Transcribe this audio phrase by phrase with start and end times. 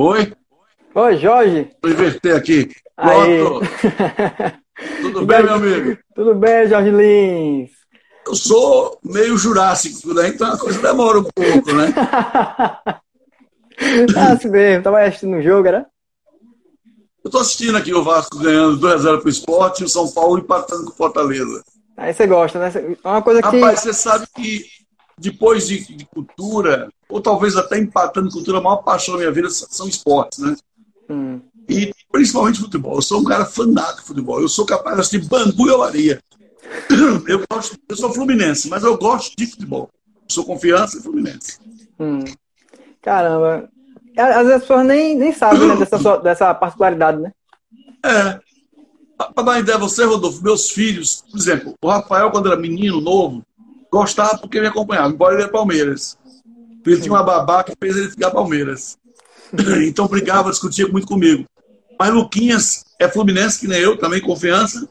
[0.00, 0.32] Oi?
[0.94, 1.72] Oi, Jorge.
[1.82, 2.70] Vou inverter aqui.
[2.96, 3.40] Aí.
[3.40, 3.66] Pronto.
[5.02, 5.98] Tudo bem, meu amigo?
[6.14, 7.70] Tudo bem, Jorge Lins?
[8.24, 10.28] Eu sou meio jurássico, né?
[10.28, 11.92] Então a coisa demora um pouco, né?
[11.96, 13.02] ah,
[14.38, 14.84] assim mesmo.
[14.84, 15.84] Tava assistindo o jogo, era?
[17.24, 20.84] Eu tô assistindo aqui o Vasco ganhando 2x0 pro esporte e o São Paulo empatando
[20.84, 21.64] com o Fortaleza.
[21.96, 22.96] Aí você gosta, né?
[23.02, 23.48] É uma coisa que.
[23.48, 24.64] Rapaz, você sabe que
[25.18, 29.48] depois de, de cultura, ou talvez até empatando cultura, a maior paixão da minha vida
[29.50, 30.56] são esportes, né?
[31.08, 31.40] Hum.
[31.68, 32.96] E principalmente futebol.
[32.96, 34.40] Eu sou um cara fanático de futebol.
[34.40, 36.22] Eu sou capaz de assistir Bangu e Olaria.
[37.26, 39.88] Eu, gosto, eu sou fluminense, mas eu gosto de futebol.
[40.04, 41.58] Eu sou confiança e fluminense.
[41.98, 42.22] Hum.
[43.00, 43.70] Caramba.
[44.18, 47.32] Às vezes as pessoas nem, nem sabem né, dessa, dessa particularidade, né?
[48.04, 48.38] É.
[49.16, 53.00] Para dar uma ideia, você, Rodolfo, meus filhos, por exemplo, o Rafael, quando era menino,
[53.00, 53.42] novo,
[53.90, 56.18] gostava porque me acompanhava, embora ele era Palmeiras.
[56.86, 58.98] Ele tinha uma babá que fez ele ficar Palmeiras.
[59.86, 61.44] Então brigava, discutia muito comigo.
[61.98, 64.88] Mas Luquinhas é Fluminense, que nem eu, também confiança.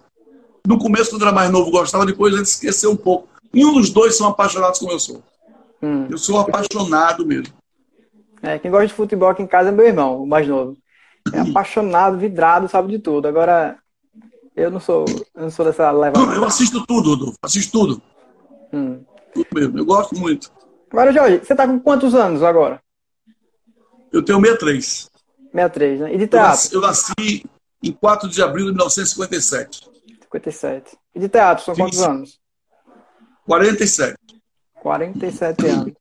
[0.66, 3.30] No começo, quando era mais novo, gostava, depois ele esqueceu um pouco.
[3.54, 5.24] Nenhum dos dois são apaixonados como eu sou.
[5.82, 6.08] Hum.
[6.10, 7.54] Eu sou apaixonado mesmo.
[8.42, 10.76] É, quem gosta de futebol aqui em casa é meu irmão, o mais novo.
[11.34, 13.28] É apaixonado, vidrado, sabe de tudo.
[13.28, 13.78] Agora,
[14.56, 16.18] eu não sou, eu não sou dessa leva.
[16.18, 17.38] Não, eu assisto tudo, Rodolfo.
[17.42, 18.02] Assisto tudo.
[18.74, 19.00] Hum.
[19.34, 19.78] Tudo mesmo.
[19.78, 20.52] Eu gosto muito.
[20.92, 22.82] Agora, Jorge, você tá com quantos anos agora?
[24.12, 25.10] Eu tenho 63.
[25.52, 26.14] 63, né?
[26.14, 26.48] E de teatro?
[26.48, 27.46] Eu nasci, eu nasci
[27.84, 29.90] em 4 de abril de 1957.
[30.24, 30.98] 57.
[31.16, 32.40] E de teatro, são quantos anos?
[33.46, 34.16] 47.
[34.82, 35.94] 47 anos.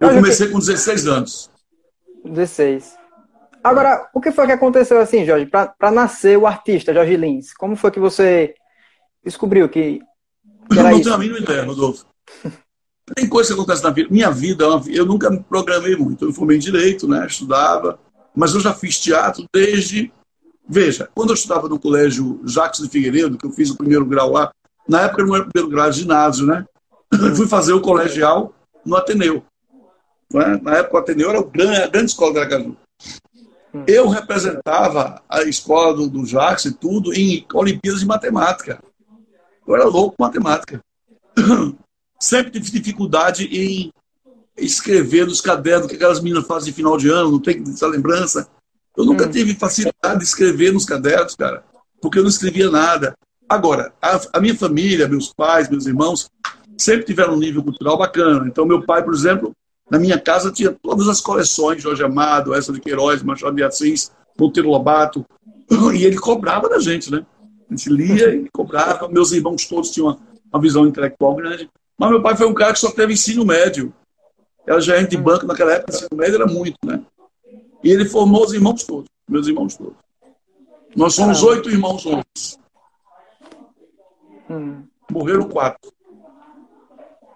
[0.00, 1.50] Eu comecei com 16 anos.
[2.24, 2.96] 16.
[3.62, 7.52] Agora, o que foi que aconteceu assim, Jorge, para nascer o artista, Jorge Lins?
[7.52, 8.54] Como foi que você
[9.22, 10.00] descobriu que,
[10.70, 11.02] que era eu não isso?
[11.02, 12.06] tenho a mínima ideia, Rodolfo.
[13.14, 14.08] Tem coisa que acontece na vida.
[14.10, 16.24] Minha vida, eu nunca me programei muito.
[16.24, 17.26] Eu formei em direito, né?
[17.26, 17.98] Estudava,
[18.34, 20.12] mas eu já fiz teatro desde.
[20.68, 24.30] Veja, quando eu estudava no colégio Jacques de Figueiredo, que eu fiz o primeiro grau
[24.30, 24.52] lá,
[24.88, 26.64] na época não era o primeiro grau, ginásio, né?
[27.12, 28.54] Eu fui fazer o colegial
[28.84, 29.42] no Ateneu.
[30.32, 30.60] Né?
[30.62, 32.76] Na época o Ateneu era a grande escola de Aracaju.
[33.86, 38.80] Eu representava a escola do, do Jacques e tudo em Olimpíadas de Matemática.
[39.66, 40.80] Eu era louco com matemática.
[42.20, 43.92] Sempre tive dificuldade em
[44.56, 48.48] escrever nos cadernos que aquelas meninas fazem de final de ano, não tem essa lembrança.
[48.96, 49.30] Eu nunca hum.
[49.30, 51.64] tive facilidade de escrever nos cadernos, cara,
[52.00, 53.14] porque eu não escrevia nada.
[53.48, 56.30] Agora, a, a, minha família, meus pais, meus irmãos,
[56.76, 58.46] sempre tiveram um nível cultural bacana.
[58.46, 59.52] Então, meu pai, por exemplo,
[59.90, 64.12] na minha casa tinha todas as coleções, Jorge Amado, Essa de Queiroz, Machado de Assis,
[64.38, 65.24] Monteiro Lobato,
[65.94, 67.24] e ele cobrava da gente, né?
[67.68, 69.08] A gente lia e cobrava.
[69.08, 70.18] Meus irmãos todos tinham uma,
[70.52, 71.68] uma visão intelectual grande.
[72.00, 73.92] Mas meu pai foi um cara que só teve ensino médio.
[74.66, 77.04] Era gerente de banco naquela época, ensino médio era muito, né?
[77.84, 79.98] E ele formou os irmãos todos, meus irmãos todos.
[80.96, 82.58] Nós somos oito irmãos homens.
[84.48, 84.82] Hum.
[85.10, 85.92] Morreram quatro.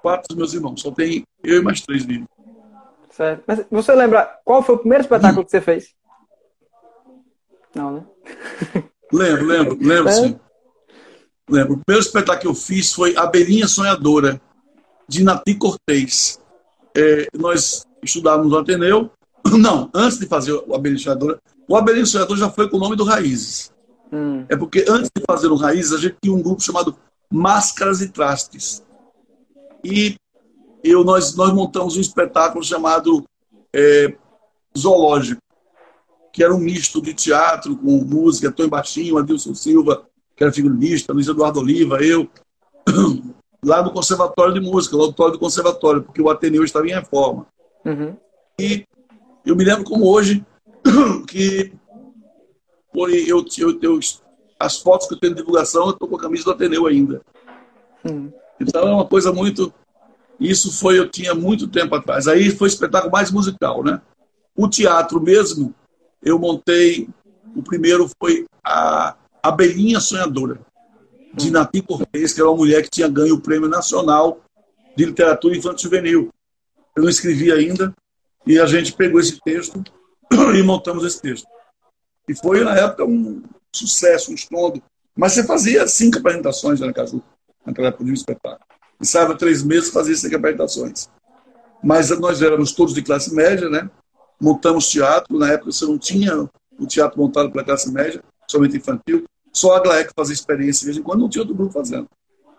[0.00, 0.80] Quatro dos meus irmãos.
[0.80, 2.26] Só tem eu e mais três vivos.
[3.10, 3.44] Certo.
[3.46, 5.44] Mas você lembra qual foi o primeiro espetáculo hum.
[5.44, 5.94] que você fez?
[7.74, 8.04] Não, né?
[9.12, 10.12] Lembro, lembro, lembro, é?
[10.12, 10.40] sim.
[11.48, 11.74] Lembro.
[11.74, 14.40] O primeiro espetáculo que eu fiz foi A Belinha Sonhadora,
[15.08, 16.40] de Nati Cortez.
[16.96, 19.10] É, nós estudávamos no Ateneu.
[19.58, 21.38] Não, antes de fazer o Abelhinho
[21.68, 23.72] o Abelhinho já foi com o nome do Raízes.
[24.12, 24.44] Hum.
[24.48, 26.96] É porque antes de fazer o Raízes, a gente tinha um grupo chamado
[27.30, 28.82] Máscaras e Trastes.
[29.82, 30.16] E
[30.82, 33.24] eu, nós, nós montamos um espetáculo chamado
[33.74, 34.14] é,
[34.78, 35.40] Zoológico,
[36.32, 41.12] que era um misto de teatro com música, Tony Baixinho, Adilson Silva, que era figurinista,
[41.12, 42.28] Luiz Eduardo Oliva, eu,
[43.64, 47.46] lá no Conservatório de Música, no auditório do Conservatório, porque o Ateneu estava em reforma.
[47.84, 48.16] Uhum.
[48.58, 48.86] E
[49.44, 50.44] eu me lembro como hoje
[51.28, 51.72] que
[52.94, 54.00] eu, eu, eu,
[54.58, 57.22] as fotos que eu tenho de divulgação, eu estou com a camisa do Ateneu ainda.
[58.04, 58.32] Uhum.
[58.60, 59.72] Então é uma coisa muito
[60.38, 62.26] isso foi, eu tinha muito tempo atrás.
[62.26, 64.00] Aí foi espetáculo mais musical, né?
[64.56, 65.74] O teatro mesmo,
[66.22, 67.08] eu montei,
[67.54, 70.60] o primeiro foi a Abelhinha Sonhadora,
[71.34, 74.40] de Nati Cortez, que era uma mulher que tinha ganho o Prêmio Nacional
[74.96, 76.30] de Literatura Infantil Juvenil.
[76.96, 77.94] Eu não escrevi ainda,
[78.46, 79.82] e a gente pegou esse texto
[80.56, 81.46] e montamos esse texto.
[82.28, 83.42] E foi, na época, um
[83.74, 84.82] sucesso, um estrondo.
[85.16, 87.22] Mas você fazia cinco apresentações na Caju,
[87.66, 88.64] naquela época de um espetáculo
[89.00, 91.08] ensaiava três meses, fazia cinco apresentações.
[91.82, 93.88] Mas nós éramos todos de classe média, né?
[94.40, 96.48] Montamos teatro, na época você não tinha
[96.78, 99.24] o teatro montado para classe média, somente infantil.
[99.54, 102.08] Só a GLAEC fazia experiência, de vez em quando não tinha outro grupo fazendo.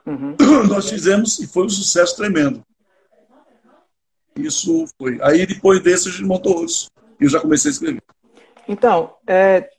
[0.06, 0.36] Uhum.
[0.69, 2.63] Nós fizemos e foi um sucesso tremendo.
[4.36, 5.19] Isso foi.
[5.21, 6.89] Aí depois desse a gente montou outros.
[7.19, 8.01] E eu já comecei a escrever.
[8.68, 9.69] Então, é,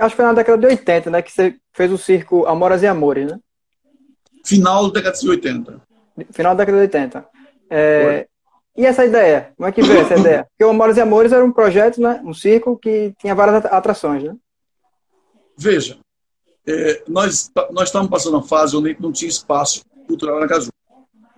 [0.00, 1.22] acho que foi na década de 80, né?
[1.22, 3.38] Que você fez o circo Amoras e Amores, né?
[4.44, 5.82] Final da década de 80.
[6.32, 7.28] Final da década de 80.
[7.70, 8.28] É,
[8.76, 9.52] e essa ideia?
[9.56, 10.46] Como é que veio essa ideia?
[10.50, 12.20] Porque o Amoras e Amores era um projeto, né?
[12.24, 14.34] Um circo que tinha várias atrações, né?
[15.58, 15.98] Veja,
[16.66, 20.70] é, nós, nós estávamos passando uma fase onde não tinha espaço cultural na Caju.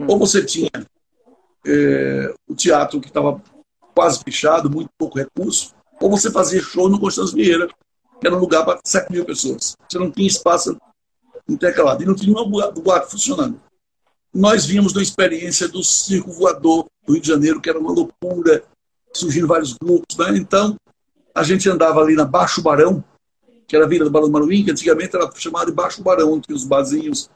[0.06, 0.70] Ou você tinha
[1.66, 3.42] é, o teatro que estava
[3.94, 7.68] quase fechado, muito pouco recurso, ou você fazia show no Constância Vieira,
[8.20, 9.76] que era um lugar para 7 mil pessoas.
[9.88, 10.76] Você não tinha espaço
[11.48, 12.02] intercalado.
[12.02, 13.60] E não tinha uma boate funcionando.
[14.32, 18.62] Nós vimos da experiência do circo voador do Rio de Janeiro, que era uma loucura,
[19.12, 20.16] surgindo vários grupos.
[20.16, 20.36] Né?
[20.36, 20.76] Então,
[21.34, 23.02] a gente andava ali na Baixo Barão,
[23.68, 26.40] que era a Vila do Barão do Maruim, que antigamente era chamada de Baixo Barão,
[26.40, 27.30] tinha os barzinhos.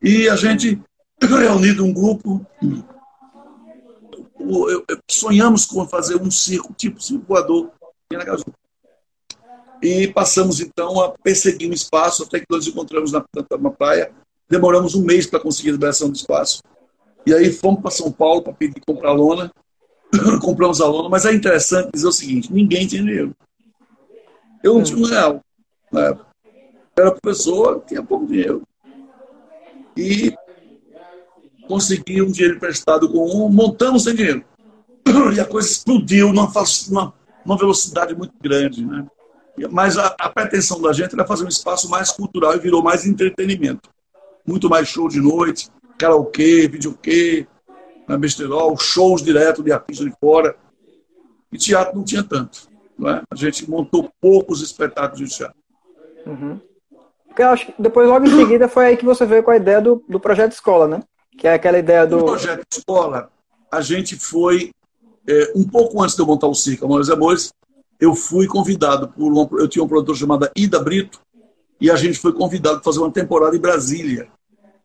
[0.00, 0.80] E a gente,
[1.20, 2.46] reunido um grupo,
[5.10, 7.72] sonhamos com fazer um circo, tipo circo voador,
[8.12, 8.44] em Aracaju.
[9.82, 13.24] E passamos então a perseguir um espaço, até que nós encontramos na,
[13.60, 14.12] na praia.
[14.48, 16.62] Demoramos um mês para conseguir a liberação do espaço.
[17.26, 19.50] E aí fomos para São Paulo para pedir comprar lona.
[20.40, 23.34] Compramos a lona, mas é interessante dizer o seguinte: ninguém tinha dinheiro.
[24.62, 25.40] Eu não tinha um real
[25.94, 26.26] época.
[26.96, 28.62] Era professor, tinha pouco dinheiro.
[29.96, 30.34] E
[31.66, 34.44] consegui um dinheiro emprestado com um, montamos sem dinheiro.
[35.34, 36.52] E a coisa explodiu numa,
[36.88, 38.84] numa, numa velocidade muito grande.
[38.84, 39.06] Né?
[39.70, 43.06] Mas a, a, pretensão da gente era fazer um espaço mais cultural e virou mais
[43.06, 43.88] entretenimento.
[44.46, 45.68] Muito mais show de noite,
[45.98, 47.46] karaokê, videokê,
[48.06, 50.56] na besterol, shows direto de artistas de fora.
[51.52, 52.68] E teatro não tinha tanto.
[52.98, 53.22] Não é?
[53.30, 55.56] A gente montou poucos espetáculos de teatro.
[56.26, 56.60] Uhum.
[57.28, 59.56] Porque eu acho que depois, logo em seguida, foi aí que você veio com a
[59.56, 61.02] ideia do, do projeto escola, né?
[61.38, 62.18] Que é aquela ideia do.
[62.18, 63.30] O projeto escola,
[63.70, 64.72] a gente foi.
[65.28, 67.52] É, um pouco antes de eu montar o Circo Amores Amores,
[68.00, 71.20] eu fui convidado por uma, eu tinha um produtor chamado Ida Brito
[71.80, 74.28] e a gente foi convidado para fazer uma temporada em Brasília.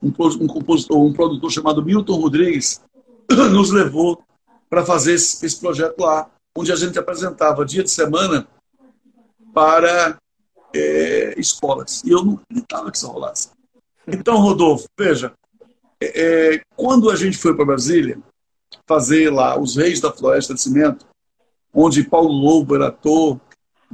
[0.02, 2.82] Um, um compositor, um produtor chamado Milton Rodrigues
[3.52, 4.22] nos levou
[4.70, 8.48] para fazer esse, esse, projeto lá, onde a gente apresentava dia de semana
[9.54, 10.18] para
[10.74, 12.02] é, escolas.
[12.04, 13.50] E eu não acreditava que isso rolasse.
[14.08, 15.34] Então, Rodolfo, veja,
[16.02, 18.18] é, é quando a gente foi para Brasília
[18.88, 21.06] fazer lá os Reis da Floresta de Cimento,
[21.74, 23.40] onde Paulo Lobo era ator,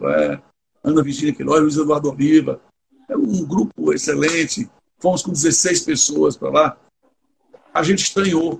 [0.01, 0.39] é,
[0.83, 2.61] Ana Virginia Queiroz, Luiz Eduardo Oliva.
[3.09, 4.69] Era um grupo excelente.
[4.99, 6.77] Fomos com 16 pessoas para lá.
[7.73, 8.57] A gente estranhou.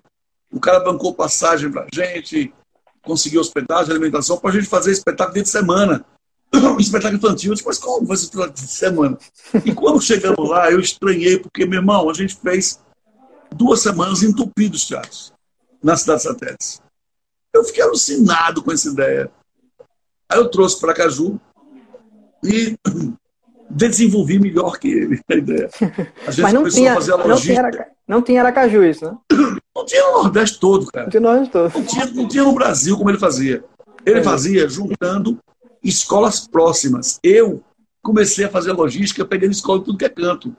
[0.52, 2.54] O cara bancou passagem para a gente,
[3.02, 6.06] conseguiu hospedagem, alimentação, para a gente fazer espetáculo dia de semana.
[6.54, 7.52] Um espetáculo infantil.
[7.52, 9.18] Eu disse, mas como fazer espetáculo de semana?
[9.66, 12.80] E quando chegamos lá, eu estranhei, porque, meu irmão, a gente fez
[13.56, 15.34] duas semanas entupidos teatros
[15.84, 16.80] na cidade satélite.
[17.54, 19.32] Eu fiquei alucinado com essa ideia.
[20.30, 21.40] Aí eu trouxe para Caju
[22.44, 22.78] e
[23.70, 25.70] desenvolvi melhor que ele a ideia.
[26.26, 27.62] A gente Mas não começou tinha, a fazer a logística.
[27.62, 29.18] Não tinha, não tinha Aracaju isso, né?
[29.78, 31.06] Não tinha no Nordeste todo, cara.
[31.06, 31.72] Não tinha no Nordeste todo.
[31.72, 33.64] Não tinha, não tinha no Brasil como ele fazia.
[34.04, 34.24] Ele é.
[34.24, 35.38] fazia juntando
[35.90, 37.20] escolas próximas.
[37.24, 37.64] Eu
[38.02, 40.56] comecei a fazer logística pegando escola de tudo que é canto.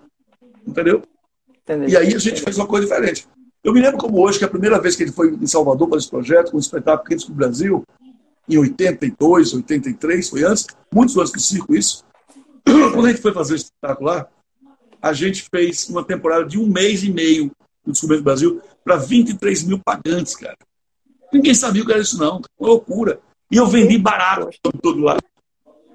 [0.67, 1.03] Entendeu?
[1.63, 1.93] Entendi.
[1.93, 3.27] E aí a gente fez uma coisa diferente.
[3.63, 5.99] Eu me lembro como hoje, que a primeira vez que ele foi em Salvador para
[5.99, 7.85] esse projeto, com o espetáculo Quentes do Brasil,
[8.49, 12.05] em 82, 83, foi antes, muitos anos que circo isso.
[12.65, 14.29] Quando a gente foi fazer o espetáculo lá,
[15.03, 17.51] a gente fez uma temporada de um mês e meio
[17.85, 20.57] no Descobrimento do Brasil para 23 mil pagantes, cara.
[21.33, 22.41] Ninguém sabia o que era isso, não.
[22.59, 23.21] Uma loucura.
[23.51, 24.51] E eu vendi barato
[24.81, 25.17] todo lá.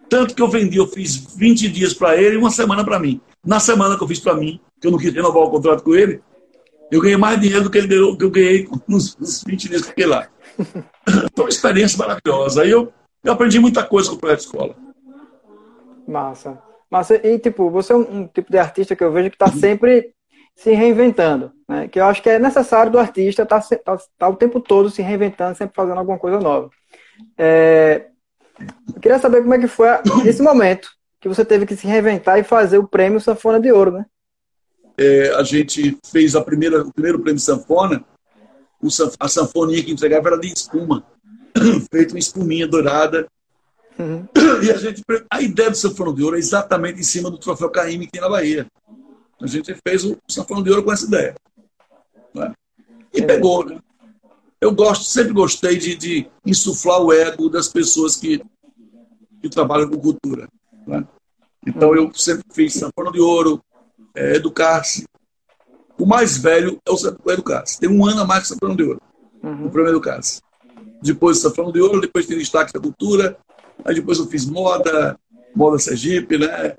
[0.10, 3.20] Tanto que eu vendi, eu fiz 20 dias para ele e uma semana para mim.
[3.46, 5.96] Na semana que eu fiz para mim, que eu não quis renovar o contrato com
[5.96, 6.22] ele,
[6.92, 9.88] eu ganhei mais dinheiro do que, ele que eu ganhei nos, nos 20 dias que
[9.90, 10.28] fiquei lá.
[11.36, 12.62] Foi uma experiência maravilhosa.
[12.62, 12.94] Aí eu,
[13.24, 14.76] eu aprendi muita coisa com o projeto escola.
[16.08, 16.62] Massa.
[16.92, 17.16] Massa.
[17.16, 20.14] E, tipo, você é um, um tipo de artista que eu vejo que está sempre
[20.56, 21.52] se reinventando.
[21.68, 21.88] Né?
[21.88, 24.90] Que eu acho que é necessário do artista estar tá, tá, tá o tempo todo
[24.90, 26.70] se reinventando, sempre fazendo alguma coisa nova.
[27.38, 28.08] É,
[28.94, 29.88] eu queria saber como é que foi
[30.26, 30.90] esse momento
[31.20, 34.06] que você teve que se reinventar e fazer o prêmio Sanfona de Ouro, né?
[34.98, 38.04] é, a gente fez a primeira, o primeiro prêmio sanfona,
[38.82, 38.88] o,
[39.20, 41.06] a sanfoninha que entregava era de espuma,
[41.92, 43.28] feito em espuminha dourada.
[43.98, 44.28] Uhum.
[44.64, 47.70] E a gente, a ideia do sanfona de ouro é exatamente em cima do troféu
[47.70, 48.66] Caíme que tem na Bahia.
[49.42, 51.36] A gente fez o sanfona de ouro com essa ideia.
[52.34, 52.54] Né?
[53.14, 53.26] E é.
[53.26, 53.80] pegou, né?
[54.64, 58.42] Eu gosto, sempre gostei de, de insuflar o ego das pessoas que,
[59.42, 60.48] que trabalham com cultura.
[60.88, 61.06] Né?
[61.66, 63.62] Então eu sempre fiz sanfona de ouro,
[64.16, 65.06] é Educar-se.
[66.00, 67.80] O mais velho é o Educar-se.
[67.80, 69.02] Tem um ano a mais que o Safrão de Ouro.
[69.44, 69.68] Uhum.
[69.68, 70.42] O prêmio Educar-se.
[71.02, 73.38] Depois Safrão de Ouro, depois tem destaque da cultura,
[73.86, 75.18] Aí depois eu fiz moda,
[75.56, 76.76] moda Sergipe, né?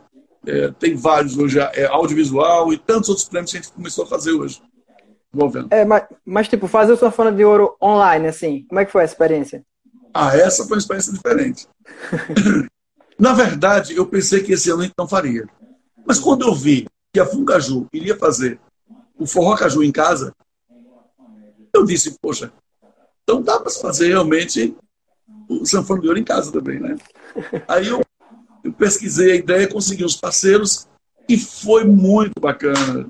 [0.46, 4.06] É, tem vários hoje, é, audiovisual e tantos outros prêmios que a gente começou a
[4.06, 4.60] fazer hoje.
[5.70, 9.02] É, mas, mas, tipo, fazer o Sanfona de Ouro online, assim, como é que foi
[9.02, 9.64] a experiência?
[10.12, 11.66] Ah, essa foi uma experiência diferente.
[13.18, 15.46] Na verdade, eu pensei que esse ano a gente não faria.
[16.06, 18.60] Mas quando eu vi que a Fungaju iria fazer
[19.18, 20.34] o Forró Caju em casa,
[21.72, 22.52] eu disse, poxa,
[23.22, 24.76] então dá para fazer realmente
[25.48, 26.96] o Sanfona de Ouro em casa também, né?
[27.68, 28.00] Aí eu,
[28.62, 30.88] eu pesquisei a ideia, consegui uns parceiros
[31.28, 33.08] e foi muito bacana.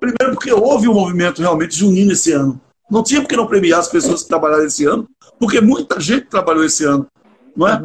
[0.00, 2.60] Primeiro porque houve um movimento realmente junino esse ano.
[2.90, 6.64] Não tinha porque não premiar as pessoas que trabalharam esse ano, porque muita gente trabalhou
[6.64, 7.06] esse ano,
[7.56, 7.82] não é?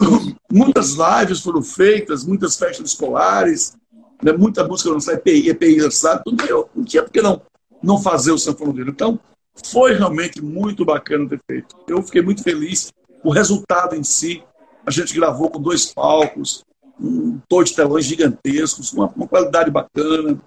[0.00, 0.34] Uhum.
[0.50, 3.76] Muitas lives foram feitas, muitas festas escolares,
[4.22, 4.32] né?
[4.32, 5.76] muita música não sai, EPI, EPI?
[5.76, 7.42] Não, não tinha porque não,
[7.82, 8.90] não fazer o sanfoneiro.
[8.90, 9.18] Então,
[9.66, 11.76] foi realmente muito bacana ter feito.
[11.86, 12.92] Eu fiquei muito feliz.
[13.22, 14.42] O resultado em si,
[14.86, 16.62] a gente gravou com dois palcos,
[17.00, 20.40] um dois telões gigantescos, uma, uma qualidade bacana.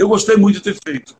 [0.00, 1.14] Eu gostei muito de ter feito.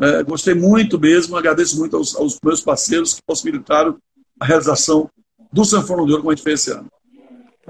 [0.00, 3.98] É, gostei muito mesmo, agradeço muito aos, aos, meus parceiros que possibilitaram
[4.40, 5.10] a realização
[5.52, 6.88] do Sanfona de Ouro como a gente fez esse ano.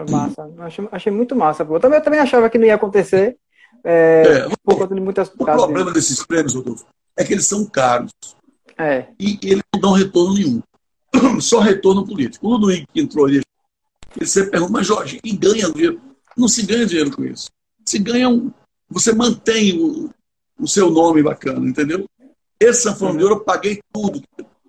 [0.08, 1.64] Massa, achei, achei muito massa.
[1.64, 3.36] Eu também, eu também achava que não ia acontecer.
[3.82, 7.66] É, é, por conta de muitas O problema desses prêmios, Rodolfo, é que eles são
[7.66, 8.12] caros.
[8.78, 9.08] É.
[9.18, 10.62] E eles não dão retorno nenhum.
[11.40, 12.46] Só retorno político.
[12.46, 13.42] O Ludovico que entrou ali,
[14.16, 16.00] ele sempre pergunta, mas Jorge, e ganha dinheiro?
[16.36, 17.50] Não se ganha dinheiro com isso.
[17.84, 18.52] Se ganha um.
[18.88, 20.10] Você mantém o,
[20.58, 22.08] o seu nome bacana, entendeu?
[22.58, 24.22] Esse Sanfona de Ouro eu paguei tudo.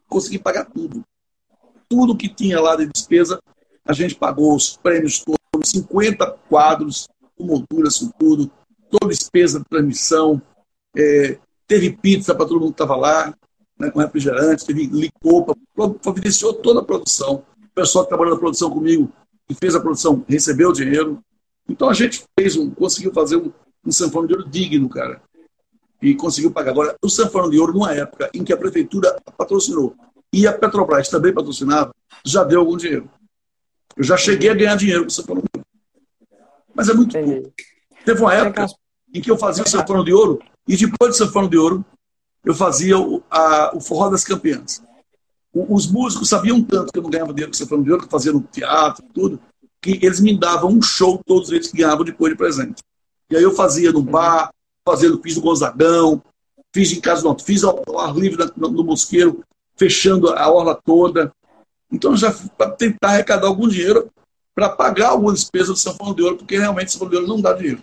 [0.08, 1.04] Consegui pagar tudo.
[1.88, 3.42] Tudo que tinha lá de despesa,
[3.84, 8.52] a gente pagou os prêmios todos, 50 quadros, com molduras, com tudo,
[8.92, 10.40] toda despesa de transmissão.
[10.96, 13.34] É, teve pizza para todo mundo que estava lá,
[13.80, 15.56] né, com refrigerante, teve licor,
[16.02, 17.44] providenciou toda a produção.
[17.58, 19.12] O pessoal que trabalhou na produção comigo,
[19.48, 21.24] que fez a produção, recebeu o dinheiro.
[21.68, 23.52] Então a gente fez um, conseguiu fazer um,
[23.84, 25.22] um sanfone de ouro digno, cara
[26.02, 26.72] e conseguiu pagar.
[26.72, 29.96] Agora, o Sanfona de Ouro, numa época em que a prefeitura patrocinou
[30.32, 33.10] e a Petrobras também patrocinava, já deu algum dinheiro.
[33.98, 35.68] Eu já cheguei a ganhar dinheiro com o Sanfona de Ouro.
[36.74, 37.42] Mas é muito Entendi.
[37.42, 37.54] pouco.
[38.06, 38.68] Teve uma época
[39.14, 41.86] em que eu fazia o Sanfona de Ouro e depois do Sanfona de Ouro
[42.46, 44.82] eu fazia o, a, o Forró das Campeãs.
[45.54, 48.02] O, os músicos sabiam tanto que eu não ganhava dinheiro com o Sanfona de Ouro,
[48.02, 49.40] que eu fazia no teatro e tudo,
[49.82, 52.82] que eles me davam um show, todos eles que ganhavam depois de presente.
[53.30, 54.52] E aí eu fazia no bar,
[54.90, 56.22] fazendo, fiz no Gonzagão,
[56.74, 59.44] fiz em casa, não, fiz ao, ao ar livre no, no Mosqueiro,
[59.78, 61.32] fechando a orla toda.
[61.92, 64.12] Então, já para tentar arrecadar algum dinheiro
[64.54, 67.30] para pagar alguma despesa do São Paulo de Ouro, porque realmente São Paulo de Ouro
[67.30, 67.82] não dá dinheiro.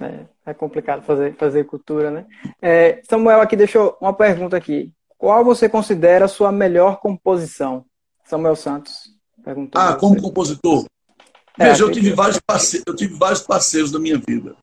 [0.00, 2.26] É, é complicado fazer, fazer cultura, né?
[2.60, 4.92] É, Samuel aqui deixou uma pergunta aqui.
[5.16, 7.84] Qual você considera a sua melhor composição?
[8.24, 9.10] Samuel Santos
[9.42, 9.80] perguntou.
[9.80, 10.84] Ah, como compositor?
[11.58, 14.54] É, Veja, eu tive, vários parceiros, eu tive vários parceiros na minha vida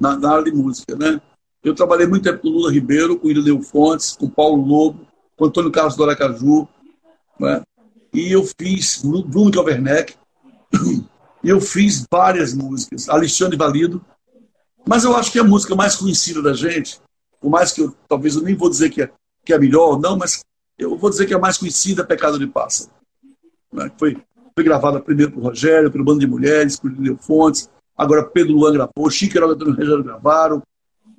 [0.00, 1.20] na, na, área de música, né?
[1.62, 5.70] Eu trabalhei muito tempo com Lula Ribeiro, com Irineu Fontes, com Paulo Lobo, com Antônio
[5.70, 6.68] Carlos do Aracaju,
[7.38, 7.62] né?
[8.12, 10.14] E eu fiz Bruno Calverneck,
[11.42, 14.04] e eu fiz várias músicas, Alexandre Valido,
[14.86, 17.00] mas eu acho que a música mais conhecida da gente,
[17.40, 19.10] por mais que eu, talvez eu nem vou dizer que é,
[19.44, 20.42] que é melhor não, mas
[20.78, 22.90] eu vou dizer que a mais conhecida é Pecado de Pássaro.
[23.72, 23.90] Né?
[23.98, 24.16] Foi,
[24.54, 28.72] foi gravada primeiro por Rogério, pelo Bando de Mulheres, por Irineu Fontes, Agora Pedro Luan
[28.72, 30.62] gravou, e Antônio gravaram,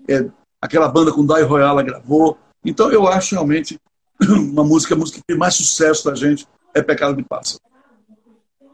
[0.08, 0.30] é,
[0.62, 2.38] aquela banda com Dai Royala gravou.
[2.64, 3.78] Então eu acho realmente
[4.24, 7.60] uma música, a música que tem mais sucesso da gente é Pecado de Pássaro.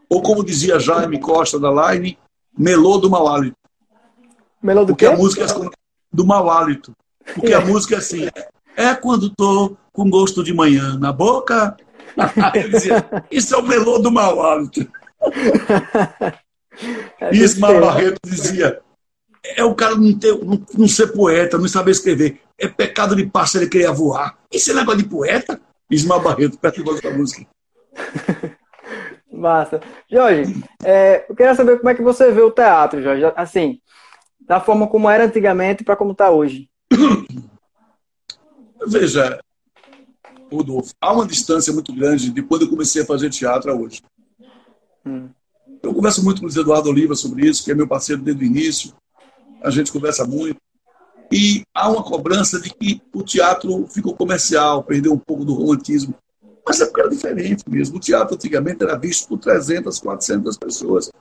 [0.08, 2.18] Ou como dizia Jaime Costa da Line,
[2.56, 3.58] Melô do Mau Hálito.
[4.62, 5.12] Melô do Porque quê?
[5.12, 5.70] a música é assim,
[6.14, 6.94] do Mau Hálito.
[7.34, 8.28] Porque a música é assim,
[8.76, 11.76] é quando tô com gosto de manhã na boca.
[12.72, 14.88] dizia, Isso é o melô do mau hálito.
[17.20, 18.82] É Ismael Barreto dizia:
[19.44, 22.42] é o cara não, ter, não, não, ser poeta, não saber escrever.
[22.58, 24.38] É pecado de pássaro ele querer voar.
[24.52, 25.60] É negócio de poeta?
[25.90, 27.46] Ismael Barreto, perto da música.
[29.32, 29.82] Massa.
[30.10, 33.26] Jorge, é, eu queria saber como é que você vê o teatro, Jorge.
[33.36, 33.80] Assim,
[34.40, 36.70] da forma como era antigamente para como está hoje.
[38.88, 39.40] Veja,
[40.52, 44.02] Rodolfo, há uma distância muito grande de quando eu comecei a fazer teatro a hoje.
[45.06, 45.30] Hum.
[45.86, 48.48] Eu converso muito com o Eduardo Oliva sobre isso, que é meu parceiro desde o
[48.48, 48.92] início.
[49.62, 50.60] A gente conversa muito.
[51.32, 56.16] E há uma cobrança de que o teatro ficou comercial, perdeu um pouco do romantismo.
[56.66, 57.98] Mas é porque era diferente mesmo.
[57.98, 61.12] O teatro antigamente era visto por 300, 400 pessoas.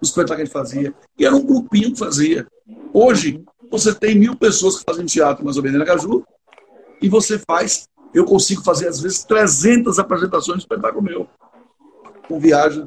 [0.00, 0.94] Os espetáculos que a gente fazia.
[1.18, 2.46] E era um grupinho que fazia.
[2.92, 6.24] Hoje, você tem mil pessoas que fazem teatro mais ou menos na Caju,
[7.02, 11.28] e você faz, eu consigo fazer às vezes 300 apresentações de espetáculo meu.
[12.28, 12.86] com viagem.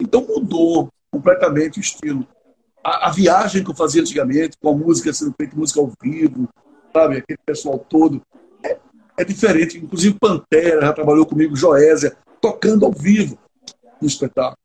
[0.00, 2.26] Então mudou completamente o estilo.
[2.84, 6.48] A, a, viagem que eu fazia antigamente, com a música sendo feita, música ao vivo,
[6.92, 7.16] sabe?
[7.16, 8.22] Aquele pessoal todo,
[8.62, 8.78] é,
[9.16, 9.78] é diferente.
[9.78, 13.38] Inclusive Pantera já trabalhou comigo, Joésia, tocando ao vivo
[14.00, 14.58] no espetáculo.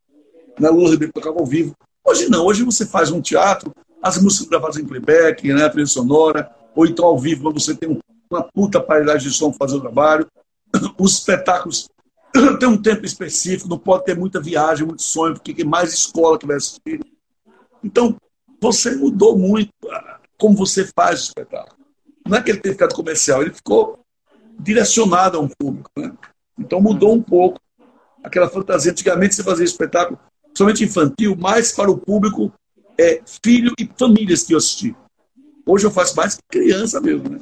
[0.60, 1.75] Na Lula Ribeiro tocava ao vivo.
[2.06, 5.88] Hoje não, hoje você faz um teatro, as músicas gravadas em playback, né, a trilha
[5.88, 8.00] sonora, ou então ao vivo, você tem
[8.30, 10.28] uma puta paridade de som para fazer o trabalho.
[10.98, 11.90] Os espetáculos
[12.60, 16.38] tem um tempo específico, não pode ter muita viagem, muito sonho, porque tem mais escola
[16.38, 17.00] que vai assistir.
[17.84, 18.16] Então,
[18.60, 19.72] você mudou muito
[20.38, 21.78] como você faz o espetáculo.
[22.25, 24.00] Não é que ele tenha ficado comercial, ele ficou
[24.60, 25.90] direcionado a um público.
[25.98, 26.12] Né?
[26.58, 27.60] Então, mudou um pouco
[28.24, 28.92] aquela fantasia.
[28.92, 30.20] Antigamente, você fazia espetáculo,
[30.58, 32.52] somente infantil, mais para o público
[32.98, 34.96] é, filho e famílias que eu assisti.
[35.66, 37.30] Hoje eu faço mais criança mesmo.
[37.30, 37.40] Né?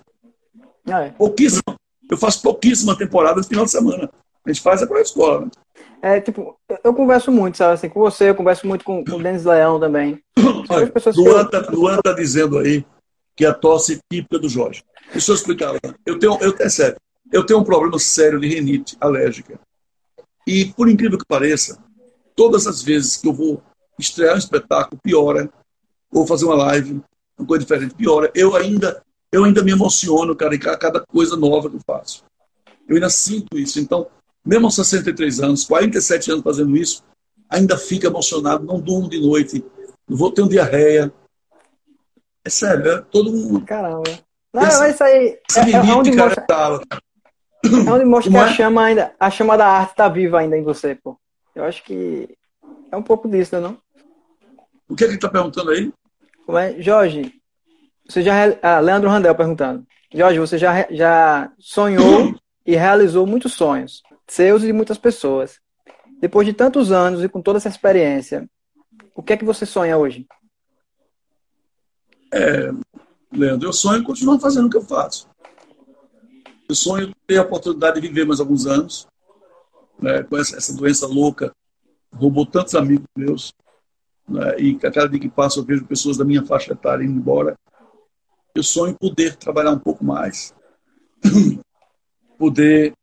[0.85, 1.09] Ah, é.
[1.11, 1.75] Pouquíssima,
[2.09, 4.09] eu faço pouquíssima temporada no final de semana.
[4.45, 5.51] A gente faz é para a escola, né?
[6.01, 9.23] É, tipo, eu converso muito, sabe, assim, com você, eu converso muito com, com o
[9.23, 10.19] Denis Leão também.
[10.67, 12.01] Olha, Luan está eu...
[12.01, 12.83] tá dizendo aí
[13.35, 14.83] que a tosse típica do Jorge.
[15.11, 16.97] Deixa eu explicar, eu tenho, eu, é sério,
[17.31, 19.59] eu tenho um problema sério de renite alérgica.
[20.47, 21.77] E, por incrível que pareça,
[22.35, 23.61] todas as vezes que eu vou
[23.99, 25.49] estrear um espetáculo, piora,
[26.11, 26.99] ou fazer uma live,
[27.37, 31.69] uma coisa diferente, piora, eu ainda, eu ainda me emociono, cara, em cada coisa nova
[31.69, 32.23] que eu faço.
[32.87, 33.79] Eu ainda sinto isso.
[33.79, 34.07] Então,
[34.45, 37.03] mesmo aos 63 anos, 47 anos fazendo isso,
[37.49, 39.63] ainda fica emocionado, não durmo de noite,
[40.07, 41.13] vou ter um diarreia.
[42.43, 43.65] É sério, é todo mundo.
[43.65, 44.03] Caramba.
[44.53, 46.45] Não, esse, mas isso aí é, é, é onde mostra,
[47.63, 48.53] é onde mostra que a é?
[48.53, 51.17] chama ainda, a chama da arte está viva ainda em você, pô.
[51.55, 52.35] Eu acho que
[52.91, 53.77] é um pouco disso, não?
[53.95, 54.01] É
[54.89, 55.91] o que é que ele está perguntando aí?
[56.45, 56.81] Como é?
[56.81, 57.33] Jorge,
[58.07, 58.33] você já.
[58.61, 59.85] Ah, Leandro Randel perguntando.
[60.13, 65.59] Jorge, você já, já sonhou e realizou muitos sonhos, seus e de muitas pessoas.
[66.21, 68.49] Depois de tantos anos e com toda essa experiência,
[69.13, 70.25] o que é que você sonha hoje?
[72.33, 72.71] É,
[73.33, 75.29] Leandro, eu sonho continuar fazendo o que eu faço.
[76.69, 79.05] Eu sonho ter a oportunidade de viver mais alguns anos,
[80.01, 81.51] né, com essa, essa, doença louca,
[82.13, 83.53] roubou tantos amigos meus,
[84.29, 87.19] né, e a cada dia que passa eu vejo pessoas da minha faixa etária indo
[87.19, 87.57] embora.
[88.55, 90.53] Eu sonho poder trabalhar um pouco mais,
[92.37, 92.93] poder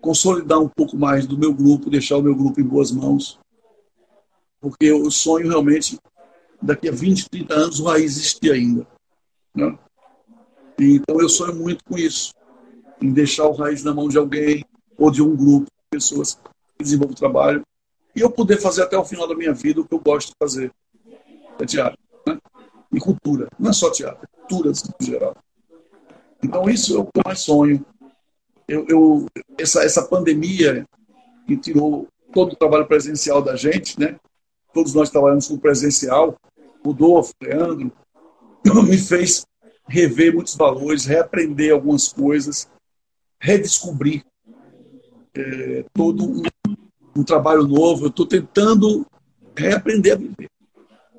[0.00, 3.38] consolidar um pouco mais do meu grupo, deixar o meu grupo em boas mãos.
[4.60, 5.98] Porque eu sonho realmente,
[6.60, 8.86] daqui a 20, 30 anos, o raiz existir ainda.
[9.54, 9.78] Né?
[10.78, 12.32] Então eu sonho muito com isso,
[13.00, 14.64] em deixar o raiz na mão de alguém
[14.96, 17.62] ou de um grupo de pessoas que desenvolvem o trabalho
[18.14, 20.34] e eu poder fazer até o final da minha vida o que eu gosto de
[20.42, 20.72] fazer.
[21.58, 21.98] É teatro.
[22.26, 22.38] Né?
[22.92, 23.48] E cultura.
[23.58, 25.36] Não é só teatro, é cultura assim, em geral.
[26.42, 27.84] Então isso é o que eu mais sonho
[28.70, 29.26] eu, eu,
[29.58, 30.86] essa, essa pandemia
[31.44, 34.16] que tirou todo o trabalho presencial da gente, né?
[34.72, 36.36] Todos nós trabalhamos com presencial,
[36.84, 37.90] o Dolfo, Leandro,
[38.86, 39.44] me fez
[39.88, 42.70] rever muitos valores, reaprender algumas coisas,
[43.40, 44.24] redescobrir
[45.34, 46.42] é, todo um,
[47.16, 48.04] um, trabalho novo.
[48.04, 49.04] Eu estou tentando
[49.56, 50.48] reaprender a viver,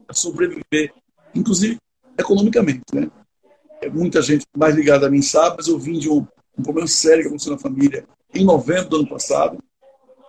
[0.07, 0.93] a sobreviver,
[1.35, 1.77] inclusive
[2.17, 3.11] economicamente, né?
[3.81, 6.25] É, muita gente mais ligada a mim sabe, mas eu vim de um
[6.61, 9.57] um problema sério que aconteceu na família em novembro do ano passado,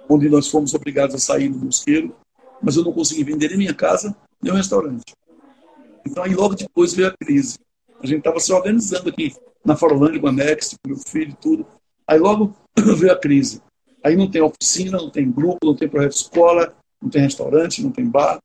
[0.08, 2.16] onde nós fomos obrigados a sair do mosqueiro,
[2.60, 5.14] mas eu não consegui vender nem minha casa, nem o restaurante.
[6.04, 7.58] Então, aí logo depois veio a crise.
[8.02, 11.36] A gente estava se organizando aqui na Farolândia, com a Next, com meu filho e
[11.36, 11.66] tudo.
[12.06, 12.56] Aí logo
[12.98, 13.62] veio a crise.
[14.02, 17.82] Aí não tem oficina, não tem grupo, não tem projeto de escola, não tem restaurante,
[17.82, 18.40] não tem bar.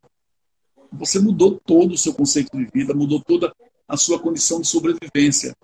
[0.91, 3.52] Você mudou todo o seu conceito de vida, mudou toda
[3.88, 5.56] a sua condição de sobrevivência.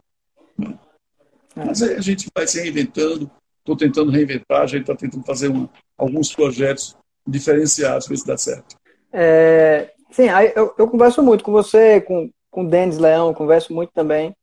[1.56, 5.68] Mas a gente vai se reinventando, estou tentando reinventar, a gente está tentando fazer um,
[5.98, 8.76] alguns projetos diferenciados para isso dar certo.
[9.12, 13.92] É, sim, eu, eu, converso muito com você, com, com o Denis Leão, converso muito
[13.94, 14.36] também.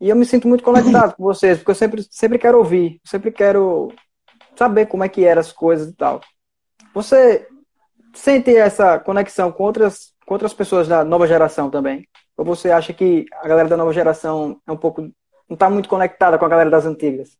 [0.00, 3.32] E eu me sinto muito conectado com vocês, porque eu sempre, sempre quero ouvir, sempre
[3.32, 3.92] quero
[4.56, 6.20] saber como é que eram as coisas e tal.
[6.92, 7.48] Você
[8.12, 12.06] sente essa conexão com outras, com outras pessoas da nova geração também?
[12.36, 15.10] Ou você acha que a galera da nova geração é um pouco
[15.48, 17.36] não está muito conectada com a galera das antigas?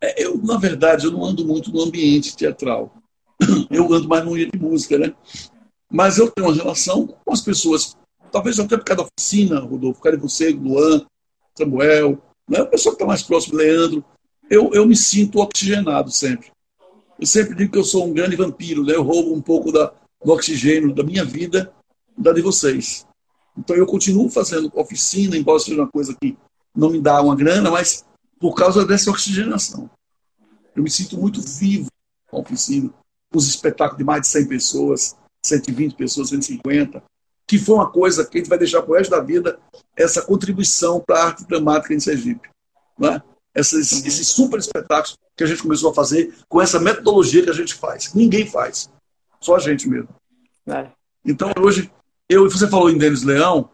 [0.00, 2.92] É, eu, na verdade, eu não ando muito no ambiente teatral.
[3.70, 5.12] Eu ando mais no ambiente de música, né?
[5.90, 7.96] Mas eu tenho uma relação com as pessoas,
[8.30, 11.04] talvez até por causa da oficina, Rodolfo, por de você, Luan,
[11.56, 12.60] Samuel, né?
[12.60, 14.04] a pessoa que está mais próximo, Leandro.
[14.50, 16.50] Eu, eu me sinto oxigenado sempre.
[17.18, 18.94] Eu sempre digo que eu sou um grande vampiro, né?
[18.94, 19.92] Eu roubo um pouco da,
[20.24, 21.72] do oxigênio da minha vida
[22.16, 23.06] da de vocês.
[23.56, 26.36] Então eu continuo fazendo oficina, embora seja uma coisa que
[26.74, 28.04] não me dá uma grana, mas
[28.38, 29.88] por causa dessa oxigenação.
[30.74, 31.88] Eu me sinto muito vivo
[32.28, 32.90] com a oficina.
[33.32, 37.02] os espetáculos de mais de 100 pessoas, 120 pessoas, 150,
[37.46, 39.58] que foi uma coisa que a gente vai deixar para o resto da vida,
[39.96, 42.48] essa contribuição para a arte dramática em Sergipe.
[42.98, 43.22] Né?
[43.54, 47.54] Esses, esses super espetáculos que a gente começou a fazer com essa metodologia que a
[47.54, 48.14] gente faz.
[48.14, 48.90] Ninguém faz,
[49.40, 50.08] só a gente mesmo.
[50.66, 50.88] É.
[51.24, 51.90] Então, hoje,
[52.28, 53.68] eu, você falou em Denis Leão,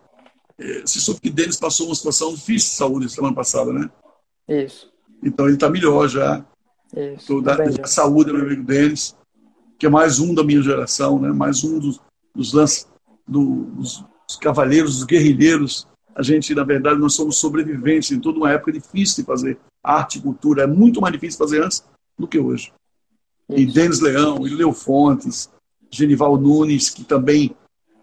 [0.60, 3.90] é, você soube que Denis passou uma situação difícil de saúde semana passada, né?
[4.46, 4.92] Isso.
[5.22, 6.44] Então, ele está melhor já.
[6.94, 7.40] Isso.
[7.40, 9.16] Da, da saúde, meu amigo Denis,
[9.78, 11.32] que é mais um da minha geração, né?
[11.32, 11.98] mais um dos,
[12.34, 12.86] dos lances,
[13.26, 15.88] do, dos, dos cavaleiros, dos guerrilheiros.
[16.14, 20.18] A gente, na verdade, nós somos sobreviventes em toda uma época difícil de fazer arte
[20.18, 20.64] e cultura.
[20.64, 21.82] É muito mais difícil fazer antes
[22.18, 22.70] do que hoje.
[23.48, 23.58] Isso.
[23.58, 25.48] E Denis Leão, e Leo Fontes,
[25.90, 27.56] Genival Nunes, que também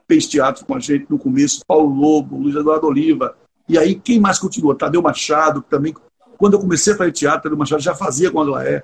[0.07, 3.35] fez teatro com a gente no começo, Paulo Lobo, Luiz Eduardo Oliva.
[3.67, 4.75] E aí, quem mais continua?
[4.75, 5.93] Tadeu Machado, que também,
[6.37, 8.83] quando eu comecei a fazer teatro, Tadeu Machado já fazia com a é.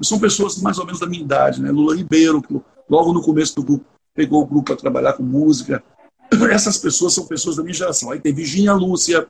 [0.00, 1.70] São pessoas mais ou menos da minha idade, né?
[1.70, 5.82] Lula Ribeiro, que logo no começo do grupo pegou o grupo para trabalhar com música.
[6.50, 8.10] Essas pessoas são pessoas da minha geração.
[8.10, 9.26] Aí tem Virginia Lúcia,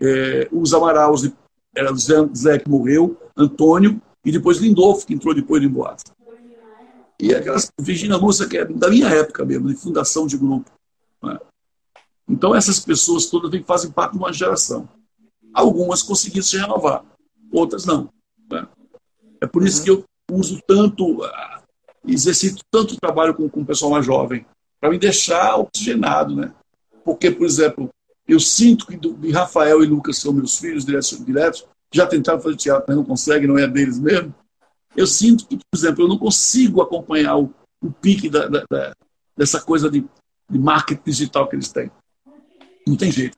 [0.00, 1.30] é, os Amaraus,
[1.74, 6.12] era Zé, Zé que morreu, Antônio, e depois Lindolfo, que entrou depois de Boato.
[7.20, 10.70] E aquelas Virginia Lúcia, que é da minha época mesmo, de fundação de grupo.
[11.22, 11.38] Né?
[12.28, 14.88] Então, essas pessoas todas fazem parte de uma geração.
[15.52, 17.04] Algumas conseguiram se renovar,
[17.50, 18.08] outras não.
[18.48, 18.66] Né?
[19.40, 21.62] É por isso que eu uso tanto, ah,
[22.06, 24.46] exercito tanto trabalho com, com o pessoal mais jovem,
[24.80, 26.36] para me deixar oxigenado.
[26.36, 26.54] Né?
[27.04, 27.88] Porque, por exemplo,
[28.28, 32.56] eu sinto que do, Rafael e Lucas são meus filhos diretos, diretos já tentaram fazer
[32.56, 34.32] teatro, mas não conseguem, não é deles mesmo
[34.98, 38.92] eu sinto que, por exemplo, eu não consigo acompanhar o, o pique da, da, da,
[39.36, 40.04] dessa coisa de,
[40.50, 41.88] de, marketing digital que eles têm.
[42.84, 43.36] Não tem jeito.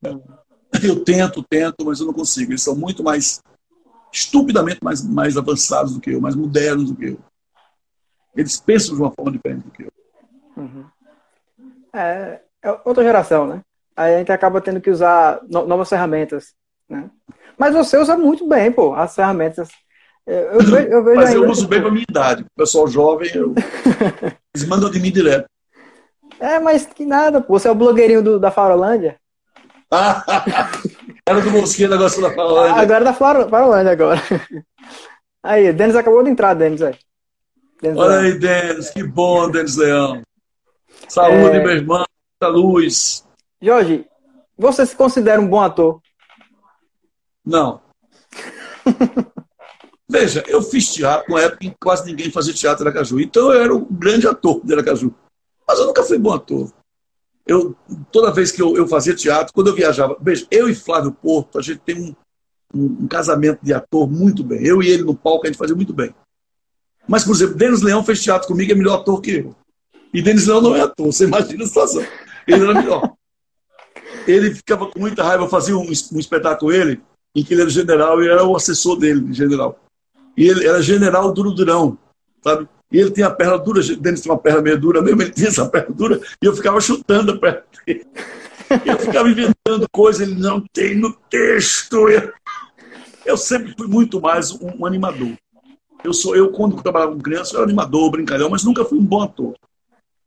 [0.83, 2.53] Eu tento, tento, mas eu não consigo.
[2.53, 3.43] Eles são muito mais,
[4.11, 7.21] estupidamente mais, mais avançados do que eu, mais modernos do que eu.
[8.35, 9.93] Eles pensam de uma forma diferente do que eu.
[10.57, 10.87] Uhum.
[11.93, 13.61] É, é, outra geração, né?
[13.95, 16.55] Aí a gente acaba tendo que usar novas ferramentas,
[16.89, 17.11] né?
[17.59, 19.69] Mas você usa muito bem, pô, as ferramentas
[20.31, 22.43] eu, vejo, eu vejo Mas eu uso bem para minha idade.
[22.43, 23.55] O pessoal jovem, eu...
[24.55, 25.47] eles mandam de mim direto.
[26.39, 27.59] É, mas que nada, pô.
[27.59, 29.17] Você é o blogueirinho do, da Farolândia?
[31.27, 32.83] era do Mosquito, agora sou da Farolândia.
[32.83, 34.21] Agora é da Farolândia, agora.
[35.43, 36.95] Aí, Denis acabou de entrar, Denis, aí.
[37.81, 38.25] Denis Olha Leão.
[38.25, 38.91] aí, Denis.
[38.91, 40.21] Que bom, Denis Leão.
[41.09, 41.65] Saúde, é...
[41.65, 42.05] meu irmão.
[42.43, 43.27] Muita luz.
[43.61, 44.07] Jorge,
[44.57, 46.03] você se considera um bom ator?
[47.43, 47.81] Não.
[50.11, 53.21] Veja, eu fiz teatro na época em que quase ninguém fazia teatro em Aracaju.
[53.21, 55.15] Então eu era o grande ator de Aracaju.
[55.69, 56.69] Mas eu nunca fui bom ator.
[57.47, 57.77] Eu,
[58.11, 61.61] toda vez que eu, eu fazia teatro, quando eu viajava, veja, eu e Flávio Porto,
[61.61, 62.15] a gente tem um,
[62.75, 64.61] um, um, casamento de ator muito bem.
[64.65, 66.13] Eu e ele no palco, a gente fazia muito bem.
[67.07, 69.55] Mas, por exemplo, Denis Leão fez teatro comigo, é melhor ator que eu.
[70.13, 72.05] E Denis Leão não é ator, você imagina a situação.
[72.49, 73.13] Ele era melhor.
[74.27, 77.01] Ele ficava com muita raiva, eu fazia um, um espetáculo ele,
[77.33, 79.79] em que ele era general e era o assessor dele, de general.
[80.41, 81.99] E ele era general duro durão,
[82.43, 82.67] sabe?
[82.91, 85.49] E ele tinha a perna dura, Denis tinha uma perna meio dura mesmo, ele tinha
[85.49, 88.07] essa perna dura, e eu ficava chutando a perna dele.
[88.87, 92.09] Eu ficava inventando coisas, ele não tem no texto.
[92.09, 92.33] Eu,
[93.27, 95.37] eu sempre fui muito mais um, um, animador.
[96.03, 99.05] Eu sou eu quando trabalhava com criança, eu era animador, brincalhão, mas nunca fui um
[99.05, 99.55] bom ator.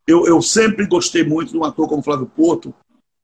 [0.06, 2.72] Eu, eu sempre gostei muito de um ator como Flávio Porto.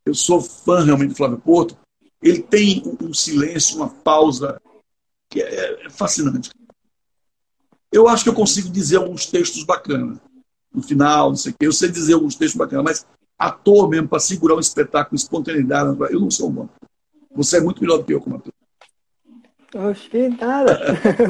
[0.03, 1.77] Eu sou fã realmente do Flávio Porto.
[2.19, 4.59] Ele tem um silêncio, uma pausa
[5.29, 6.49] que é, é fascinante.
[7.91, 10.17] Eu acho que eu consigo dizer alguns textos bacanas.
[10.73, 11.67] No final, não sei o quê.
[11.67, 13.05] Eu sei dizer alguns textos bacanas, mas
[13.37, 16.69] ator mesmo, para segurar um espetáculo, espontaneidade, eu não sou bom.
[17.35, 18.53] Você é muito melhor do que eu como ator.
[20.09, 20.79] Que nada.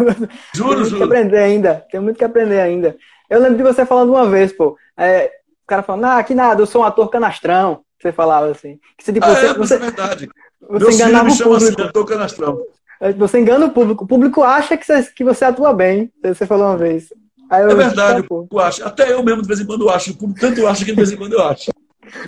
[0.56, 0.98] juro, Tem muito juro.
[0.98, 1.86] que aprender ainda.
[1.92, 2.98] Tem muito que aprender ainda.
[3.30, 4.78] Eu lembro de você falando uma vez, pô.
[4.98, 5.28] É,
[5.64, 7.84] o cara falando, ah, que nada, eu sou um ator canastrão.
[8.02, 8.80] Você falava assim.
[8.98, 10.30] Que você, tipo, ah, você, é, você, é verdade.
[10.62, 12.64] Você Meu enganava filho me chama assim, ator canastrão.
[13.00, 14.04] É, você engana o público.
[14.04, 16.12] O público acha que você, que você atua bem.
[16.24, 17.14] Você falou uma vez.
[17.50, 18.86] é verdade, o público acha.
[18.86, 20.12] Até eu mesmo, de vez em quando, eu acho.
[20.12, 21.72] O público tanto acha que de vez em quando eu acho.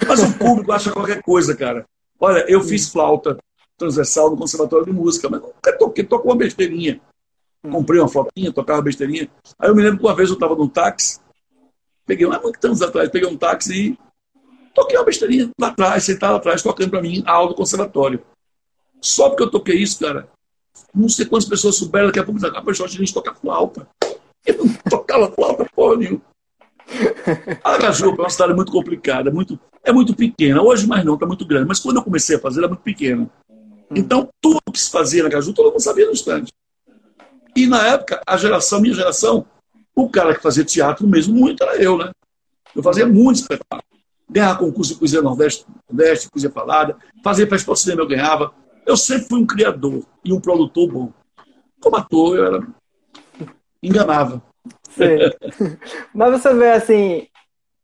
[0.08, 1.86] Mas o público acha qualquer coisa, cara.
[2.20, 3.38] Olha, eu fiz flauta
[3.78, 7.02] transversal no Conservatório de Música, mas nunca toquei, toco uma besteirinha.
[7.64, 9.28] Comprei uma flautinha, tocava besteirinha.
[9.58, 11.20] Aí eu me lembro que uma vez eu estava num táxi,
[12.06, 14.00] peguei, há muitos anos atrás, peguei um táxi e
[14.74, 18.24] toquei uma besteirinha lá atrás, sentado atrás, tocando para mim a aula do conservatório.
[19.00, 20.28] Só porque eu toquei isso, cara,
[20.94, 23.88] não sei quantas pessoas souberam, daqui a pouco a pessoa a gente toca flauta.
[24.46, 26.22] Eu não tocava flauta porra nenhuma.
[27.64, 30.62] Aracaju é uma cidade muito complicada, muito, é muito pequena.
[30.62, 31.68] Hoje mais não, está muito grande.
[31.68, 33.30] Mas quando eu comecei a fazer, era muito pequena.
[33.94, 36.52] Então, tudo que se fazia na Aracaju, todo mundo sabia no instante.
[37.56, 39.46] E na época, a geração, minha geração,
[39.96, 42.12] O cara que fazia teatro mesmo muito era eu, né?
[42.76, 43.84] Eu fazia muito espetáculo.
[44.30, 48.54] Ganhava concurso de poesia Nordeste, Nordeste poesia falada, fazia festival de cinema, eu ganhava.
[48.86, 51.14] Eu sempre fui um criador e um produtor bom.
[51.80, 52.68] Como ator, eu era.
[53.82, 54.42] enganava.
[56.14, 57.28] Mas você vê assim,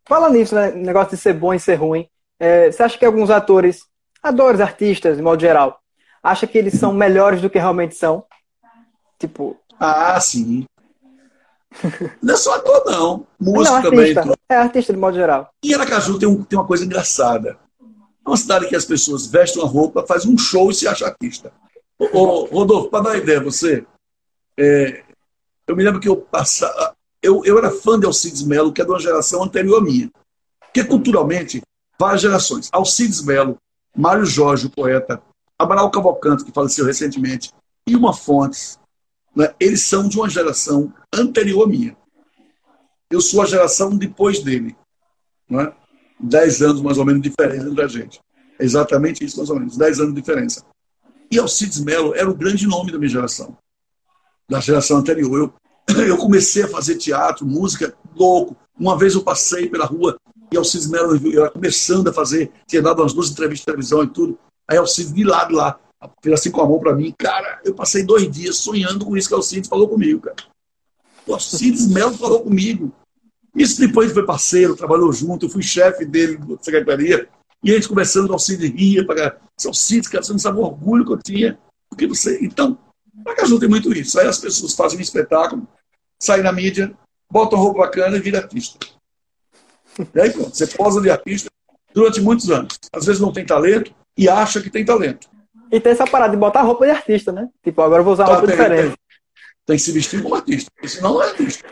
[0.07, 0.71] fala nisso, né?
[0.71, 2.07] Negócio de ser bom e ser ruim.
[2.39, 3.81] É, você acha que alguns atores,
[4.21, 5.79] atores, artistas, de modo geral,
[6.21, 8.25] acha que eles são melhores do que realmente são?
[9.19, 9.57] Tipo.
[9.79, 10.65] Ah, sim.
[12.21, 13.27] Não é só ator, não.
[13.39, 14.21] Música não, artista.
[14.21, 14.35] também.
[14.49, 15.49] É artista de modo geral.
[15.63, 17.57] E Aracaju tem, um, tem uma coisa engraçada.
[18.27, 21.07] É uma cidade que as pessoas vestem uma roupa, fazem um show e se acham
[21.07, 21.53] artista.
[21.97, 23.85] Ô, Rodolfo, para dar uma ideia, você.
[24.57, 25.01] É,
[25.65, 26.93] eu me lembro que eu passava.
[27.21, 30.11] Eu, eu era fã de Alcides Melo, que é de uma geração anterior à minha.
[30.59, 31.61] Porque culturalmente,
[31.97, 32.67] várias gerações.
[32.73, 33.57] Alcides Melo,
[33.95, 35.21] Mário Jorge, o poeta,
[35.57, 37.51] Amaral Cavalcante, que faleceu recentemente,
[37.87, 38.77] e uma Fontes,
[39.33, 41.97] né, eles são de uma geração anterior à minha.
[43.09, 44.75] Eu sou a geração depois dele.
[45.49, 45.73] Né?
[46.19, 48.19] Dez anos mais ou menos de diferença entre a gente.
[48.59, 49.77] É exatamente isso, mais ou menos.
[49.77, 50.63] Dez anos de diferença.
[51.29, 53.57] E Alcides Mello era o grande nome da minha geração.
[54.49, 55.51] Da geração anterior.
[55.87, 58.55] Eu, eu comecei a fazer teatro, música, louco.
[58.79, 60.17] Uma vez eu passei pela rua
[60.51, 64.03] e Alcides Mello, eu era começando a fazer, tinha dado umas duas entrevistas de televisão
[64.03, 64.39] e tudo.
[64.67, 65.79] Aí Alcides de lado lá,
[66.21, 67.13] fez assim com a mão para mim.
[67.17, 70.35] Cara, eu passei dois dias sonhando com isso que Alcides falou comigo, cara.
[71.25, 72.93] O Alcides Melo falou comigo.
[73.57, 77.27] Isso depois foi parceiro, trabalhou junto, eu fui chefe dele da secretaria.
[77.63, 81.03] E a gente conversando, o Alcides ria, para Alcides, cara, você não sabe o orgulho
[81.03, 81.57] que eu tinha.
[81.89, 82.37] Porque você.
[82.41, 82.77] Então,
[83.23, 84.19] Pacaju tem muito isso.
[84.19, 85.67] Aí as pessoas fazem um espetáculo,
[86.21, 86.93] saem na mídia,
[87.31, 88.77] botam roupa bacana e viram artista.
[90.13, 91.49] E aí pronto, você posa de artista
[91.93, 92.77] durante muitos anos.
[92.93, 95.27] Às vezes não tem talento e acha que tem talento.
[95.71, 97.49] E tem essa parada de botar roupa de artista, né?
[97.63, 98.89] Tipo, agora eu vou usar tá, roupa tem, diferente.
[98.89, 98.97] Tem,
[99.65, 101.67] tem, que se vestir como artista, senão não é artista.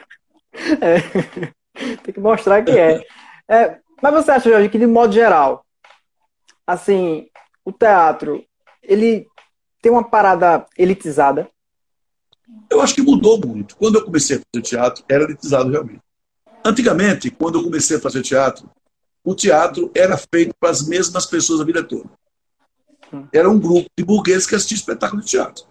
[0.81, 1.53] É.
[2.03, 3.05] tem que mostrar que é.
[3.47, 3.79] é.
[4.01, 5.65] Mas você acha, Jorge, que de modo geral,
[6.65, 7.27] assim,
[7.63, 8.43] o teatro,
[8.83, 9.27] ele
[9.81, 11.49] tem uma parada elitizada?
[12.69, 13.75] Eu acho que mudou muito.
[13.75, 16.01] Quando eu comecei a fazer teatro, era elitizado realmente.
[16.63, 18.69] Antigamente, quando eu comecei a fazer teatro,
[19.23, 22.09] o teatro era feito para as mesmas pessoas a vida toda.
[23.31, 25.65] Era um grupo de burgueses que assistia espetáculo de teatro.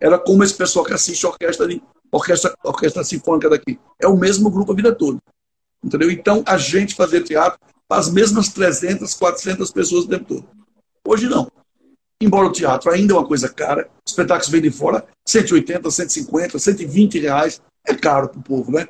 [0.00, 1.66] Era como esse pessoal que assiste orquestra,
[2.12, 3.78] orquestra, orquestra sinfônica daqui.
[4.00, 5.18] É o mesmo grupo a vida toda.
[5.86, 6.10] Entendeu?
[6.10, 10.48] Então, a gente fazia teatro para as mesmas 300, 400 pessoas o tempo todo.
[11.06, 11.48] Hoje não.
[12.20, 16.58] Embora o teatro ainda é uma coisa cara, os espetáculos vêm de fora 180, 150,
[16.58, 17.62] 120 reais.
[17.86, 18.88] É caro para o povo, né?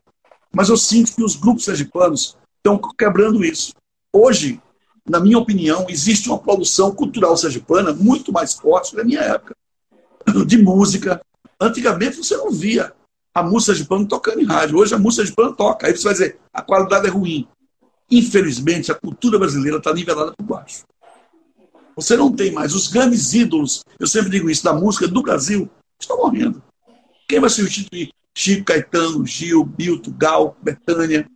[0.54, 3.74] Mas eu sinto que os grupos sergipanos estão quebrando isso.
[4.10, 4.58] Hoje,
[5.06, 9.54] na minha opinião, existe uma produção cultural sergipana muito mais forte na minha época.
[10.46, 11.20] De música.
[11.60, 12.94] Antigamente você não via
[13.36, 14.78] a música sergipana tocando em rádio.
[14.78, 15.86] Hoje a música sergipana toca.
[15.86, 17.46] Aí você vai dizer, a qualidade é ruim.
[18.10, 20.84] Infelizmente, a cultura brasileira está nivelada por baixo.
[21.94, 25.68] Você não tem mais os grandes ídolos, eu sempre digo isso, da música do Brasil,
[26.00, 26.62] estão morrendo.
[27.28, 28.10] Quem vai substituir?
[28.34, 31.28] Chico Caetano, Gil, Bilto, Gal, Betânia,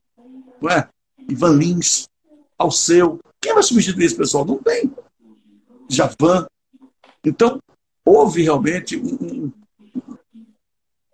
[0.59, 0.89] não é?
[1.29, 2.09] Ivan Lins,
[2.57, 3.21] Alceu.
[3.39, 4.47] Quem vai substituir esse pessoal?
[4.47, 4.91] Não tem.
[5.87, 6.47] Javan.
[7.23, 7.61] Então,
[8.07, 9.53] houve realmente um.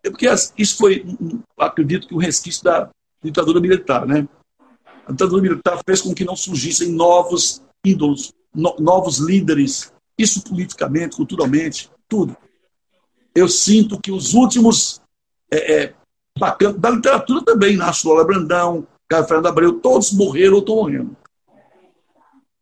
[0.07, 1.05] É porque isso foi,
[1.59, 2.89] acredito que, um resquício da
[3.21, 4.27] ditadura militar, né?
[5.05, 11.17] A ditadura militar fez com que não surgissem novos ídolos, no, novos líderes, isso politicamente,
[11.17, 12.37] culturalmente, tudo.
[13.35, 15.01] Eu sinto que os últimos
[15.51, 15.95] é, é,
[16.39, 21.17] bacanas, da literatura também, Nacho Lola Brandão, Caio Fernando Abreu, todos morreram ou estão morrendo.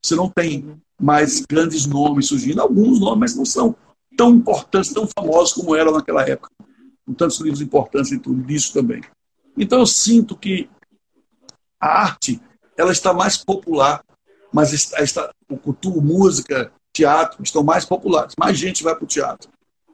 [0.02, 3.76] Você não tem mais grandes nomes surgindo, alguns nomes, mas não são
[4.16, 6.48] tão importantes, tão famosos como eram naquela época.
[7.06, 9.02] Com tantos livros importantes e tudo isso também.
[9.56, 10.68] Então eu sinto que
[11.80, 12.40] a arte
[12.76, 14.02] ela está mais popular,
[14.52, 18.34] mas está, está, o cultura, música, teatro estão mais populares.
[18.38, 19.50] Mais gente vai para o teatro.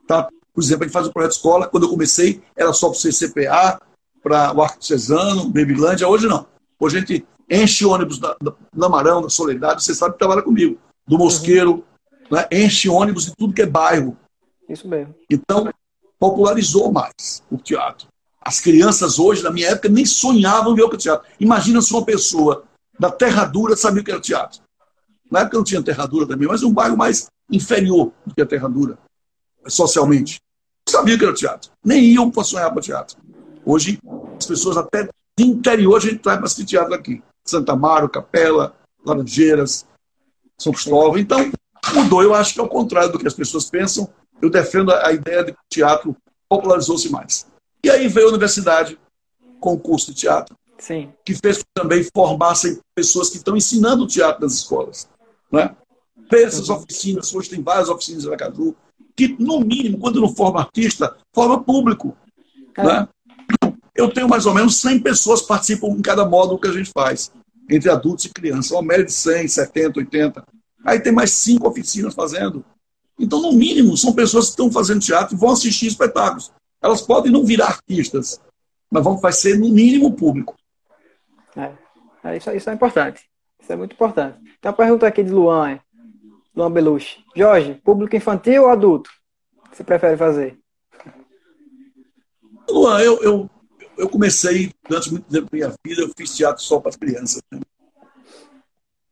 [0.07, 0.29] Tá?
[0.53, 1.67] Por exemplo, a gente faz o projeto escola.
[1.67, 3.81] Quando eu comecei, era só para o CCPA,
[4.23, 6.09] para o Arco Cesano, Babilândia.
[6.09, 6.47] Hoje não.
[6.79, 10.43] Hoje a gente enche ônibus da, da, da Marão, da Soledade, você sabe que trabalha
[10.43, 11.85] comigo, do Mosqueiro,
[12.31, 12.37] uhum.
[12.37, 12.47] né?
[12.53, 14.17] enche ônibus de tudo que é bairro.
[14.69, 15.15] Isso mesmo.
[15.29, 15.69] Então,
[16.21, 18.07] popularizou mais o teatro.
[18.41, 21.27] As crianças hoje, na minha época, nem sonhavam ver o teatro.
[21.41, 22.65] Imagina se uma pessoa
[22.99, 24.61] da Terra Dura sabia o que era teatro.
[25.31, 28.47] Na época não tinha Terra Dura também, mas um bairro mais inferior do que a
[28.47, 28.99] Terra Dura,
[29.67, 30.41] socialmente.
[30.89, 31.71] Sabia que era teatro.
[31.85, 33.17] Nem iam para sonhar para teatro.
[33.65, 33.99] Hoje,
[34.39, 37.23] as pessoas até de interior a gente traz para assistir teatro aqui.
[37.47, 39.87] Santa Amaro, Capela, Laranjeiras,
[40.59, 41.19] São Cristóvão.
[41.19, 41.51] Então,
[41.95, 42.23] mudou.
[42.23, 44.09] Eu acho que é o contrário do que as pessoas pensam.
[44.41, 46.17] Eu defendo a ideia de que o teatro
[46.49, 47.47] popularizou-se mais.
[47.85, 48.99] E aí veio a universidade.
[49.61, 51.13] concurso de teatro, Sim.
[51.23, 55.07] que fez que também formassem pessoas que estão ensinando teatro nas escolas.
[55.53, 55.77] Né?
[56.33, 56.77] Essas uhum.
[56.77, 58.75] oficinas, hoje tem várias oficinas em Aracaju,
[59.15, 62.17] que, no mínimo, quando não forma artista, forma público.
[62.75, 62.83] É.
[62.83, 63.09] Né?
[63.95, 66.91] Eu tenho mais ou menos 100 pessoas que participam em cada módulo que a gente
[66.91, 67.31] faz,
[67.69, 68.71] entre adultos e crianças.
[68.71, 70.45] Uma média de 100, 70, 80.
[70.85, 72.65] Aí tem mais cinco oficinas fazendo.
[73.21, 76.51] Então, no mínimo, são pessoas que estão fazendo teatro e vão assistir espetáculos.
[76.81, 78.41] Elas podem não virar artistas,
[78.91, 80.57] mas vão, vai ser, no mínimo, público.
[81.55, 81.71] É,
[82.25, 83.29] é isso, isso é importante.
[83.61, 84.39] Isso é muito importante.
[84.59, 85.79] Tem uma pergunta aqui de Luan,
[86.57, 87.23] Luan Belushi.
[87.37, 89.11] Jorge, público infantil ou adulto?
[89.67, 90.59] O que você prefere fazer?
[92.71, 93.51] Luan, eu, eu,
[93.99, 97.43] eu comecei, durante muito tempo da minha vida, eu fiz teatro só para crianças.
[97.53, 97.61] Né?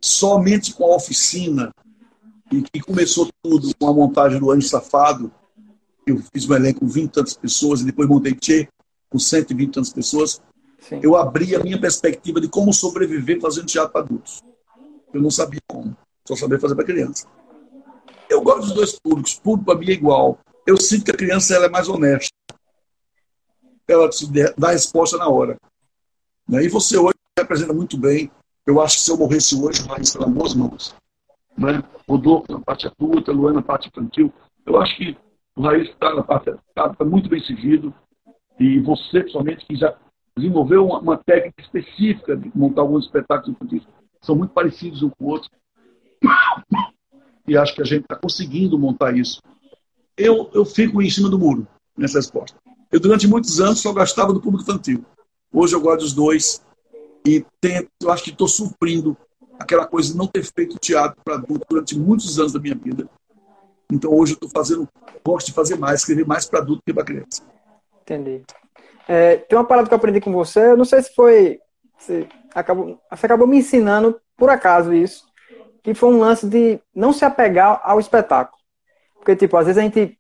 [0.01, 1.71] Somente com a oficina,
[2.51, 5.31] e que começou tudo com a montagem do Anjo Safado,
[6.07, 8.69] eu fiz um elenco com 20 tantas pessoas, e depois montei Tchê
[9.11, 10.43] com 120 tantas pessoas,
[10.81, 11.01] Sim.
[11.03, 14.43] eu abri a minha perspectiva de como sobreviver fazendo teatro para adultos.
[15.13, 17.27] Eu não sabia como, só sabia fazer para criança.
[18.29, 20.39] Eu gosto dos dois públicos, público para mim é igual.
[20.67, 22.29] Eu sinto que a criança ela é mais honesta.
[23.87, 25.57] Ela te dá a resposta na hora.
[26.47, 26.65] Né?
[26.65, 28.31] E você hoje representa muito bem.
[28.67, 30.95] Eu acho que se eu morresse hoje, vai estar nas boas mãos.
[31.59, 31.83] Né?
[32.09, 34.33] Rodolfo na parte adulta, Luana na parte infantil.
[34.65, 35.17] Eu acho que
[35.57, 37.93] o Raiz está na parte está tá muito bem seguido.
[38.61, 39.97] E você, principalmente, que já
[40.37, 43.83] desenvolveu uma, uma técnica específica de montar alguns espetáculos infantis,
[44.23, 45.51] são muito parecidos um com o outro.
[47.47, 49.41] E acho que a gente está conseguindo montar isso.
[50.17, 51.67] Eu, eu fico em cima do muro
[51.97, 52.57] nessa resposta.
[52.91, 55.05] Eu, durante muitos anos, só gastava do público infantil.
[55.53, 56.63] Hoje eu gosto dos dois
[57.27, 59.17] e tento, eu acho que estou suprindo
[59.59, 63.09] aquela coisa de não ter feito teatro para adulto durante muitos anos da minha vida.
[63.91, 64.89] Então hoje eu estou fazendo,
[65.25, 67.43] gosto de fazer mais, escrever mais para adulto que para criança.
[68.03, 68.43] Entendi.
[69.09, 71.59] É, tem uma parada que eu aprendi com você, eu não sei se foi.
[71.99, 75.27] Você acabou, você acabou me ensinando, por acaso, isso,
[75.83, 78.59] que foi um lance de não se apegar ao espetáculo.
[79.17, 80.17] Porque, tipo, às vezes a gente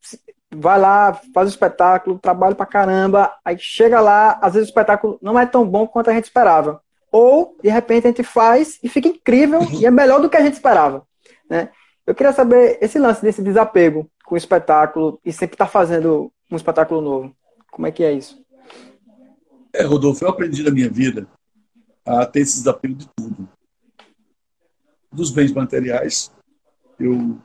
[0.50, 5.18] vai lá, faz o espetáculo, trabalha pra caramba, aí chega lá, às vezes o espetáculo
[5.20, 6.82] não é tão bom quanto a gente esperava.
[7.10, 10.42] Ou, de repente, a gente faz e fica incrível e é melhor do que a
[10.42, 11.06] gente esperava.
[11.48, 11.70] Né?
[12.06, 16.32] Eu queria saber esse lance desse desapego com o espetáculo e sempre estar tá fazendo
[16.50, 17.34] um espetáculo novo.
[17.70, 18.42] Como é que é isso?
[19.72, 21.28] É, Rodolfo, eu aprendi na minha vida
[22.04, 23.48] a ter esse desapego de tudo.
[25.12, 26.32] Dos bens materiais,
[26.98, 27.38] eu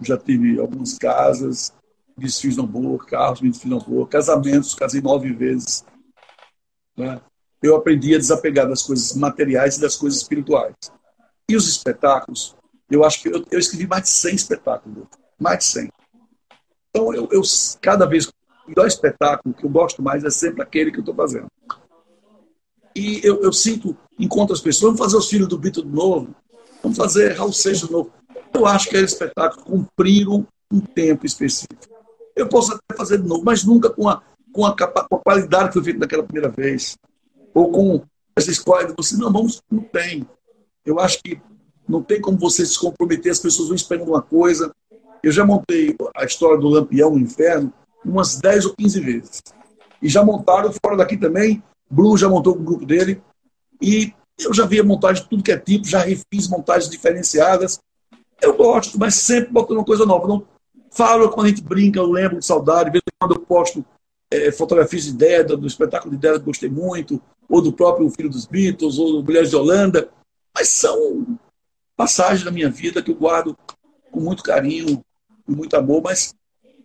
[0.00, 1.74] já tive algumas casas,
[2.16, 5.84] desfiz no boa, carros me desfiz no boa, casamentos, casei nove vezes.
[6.96, 7.20] Né?
[7.62, 10.74] Eu aprendi a desapegar das coisas materiais e das coisas espirituais.
[11.48, 12.56] E os espetáculos,
[12.90, 15.06] eu acho que eu, eu escrevi mais de 100 espetáculos,
[15.38, 15.92] mais de 100.
[16.90, 17.42] Então, eu, eu
[17.80, 18.32] cada vez, o
[18.68, 21.46] melhor espetáculo que eu gosto mais é sempre aquele que eu estou fazendo.
[22.94, 26.34] E eu, eu, sinto, encontro as pessoas, vamos fazer os filhos do Bito de novo,
[26.82, 28.10] vamos fazer Raul Seixas de novo.
[28.54, 31.86] Eu acho que aquele espetáculo cumpriram um tempo específico.
[32.34, 35.68] Eu posso até fazer de novo, mas nunca com a, com a, com a qualidade
[35.68, 36.96] que foi feita naquela primeira vez.
[37.56, 38.02] Ou com
[38.36, 40.28] essa escola de você, não, vamos, não tem.
[40.84, 41.40] Eu acho que
[41.88, 44.70] não tem como você se comprometer, as pessoas vão esperando uma coisa.
[45.22, 47.72] Eu já montei a história do Lampião no Inferno
[48.04, 49.42] umas 10 ou 15 vezes.
[50.02, 51.62] E já montaram fora daqui também.
[51.90, 53.22] Blue já montou com o grupo dele.
[53.80, 57.80] E eu já vi a montagem de tudo que é tipo, já refiz montagens diferenciadas.
[58.42, 60.28] Eu gosto, mas sempre botando uma coisa nova.
[60.28, 60.46] Não
[60.90, 62.90] falo quando a gente brinca, eu lembro de saudade.
[62.90, 63.82] De quando eu posto
[64.30, 68.30] é, fotografias de ideia, do espetáculo de ideia que gostei muito, ou do próprio Filho
[68.30, 70.10] dos Beatles, ou do Mulheres de Holanda.
[70.54, 71.38] Mas são
[71.96, 73.56] passagens da minha vida que eu guardo
[74.10, 75.02] com muito carinho,
[75.44, 76.34] com muito amor, mas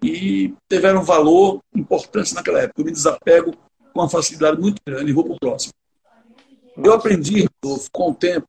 [0.04, 2.82] e tiveram valor importante naquela época.
[2.82, 3.56] Eu me desapego
[3.94, 5.74] com uma facilidade muito grande e vou para o próximo.
[6.78, 8.48] Eu aprendi, Rodolfo, com o tempo,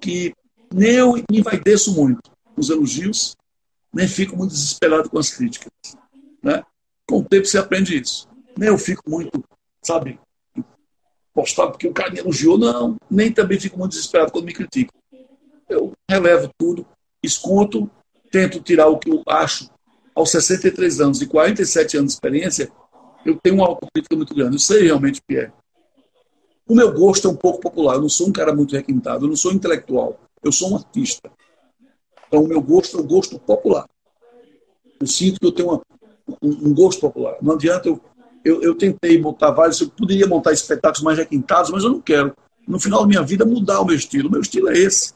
[0.00, 0.34] que
[0.72, 3.36] nem eu me envaideço muito com os elogios,
[3.92, 5.70] nem fico muito desesperado com as críticas.
[6.42, 6.62] Né?
[7.06, 8.28] Com o tempo você aprende isso.
[8.56, 9.44] Nem eu fico muito,
[9.82, 10.18] sabe,
[11.34, 12.96] postado porque o cara me elogiou, não.
[13.10, 14.94] Nem também fico muito desesperado quando me criticam.
[15.68, 16.86] Eu relevo tudo,
[17.22, 17.90] escuto,
[18.30, 19.70] tento tirar o que eu acho.
[20.14, 22.70] Aos 63 anos e 47 anos de experiência,
[23.24, 24.56] eu tenho uma autocrítica muito grande.
[24.56, 25.52] Eu sei realmente o que é.
[26.68, 27.94] O meu gosto é um pouco popular.
[27.94, 30.18] Eu não sou um cara muito requintado, eu não sou intelectual.
[30.42, 31.30] Eu sou um artista.
[32.28, 33.86] Então, o meu gosto é um gosto popular.
[35.00, 35.82] Eu sinto que eu tenho uma,
[36.42, 37.36] um, um, gosto popular.
[37.42, 38.00] Não adianta eu,
[38.44, 38.74] eu, eu.
[38.74, 42.34] tentei montar vários, eu poderia montar espetáculos mais requintados, mas eu não quero.
[42.66, 44.28] No final da minha vida, mudar o meu estilo.
[44.28, 45.14] O meu estilo é esse.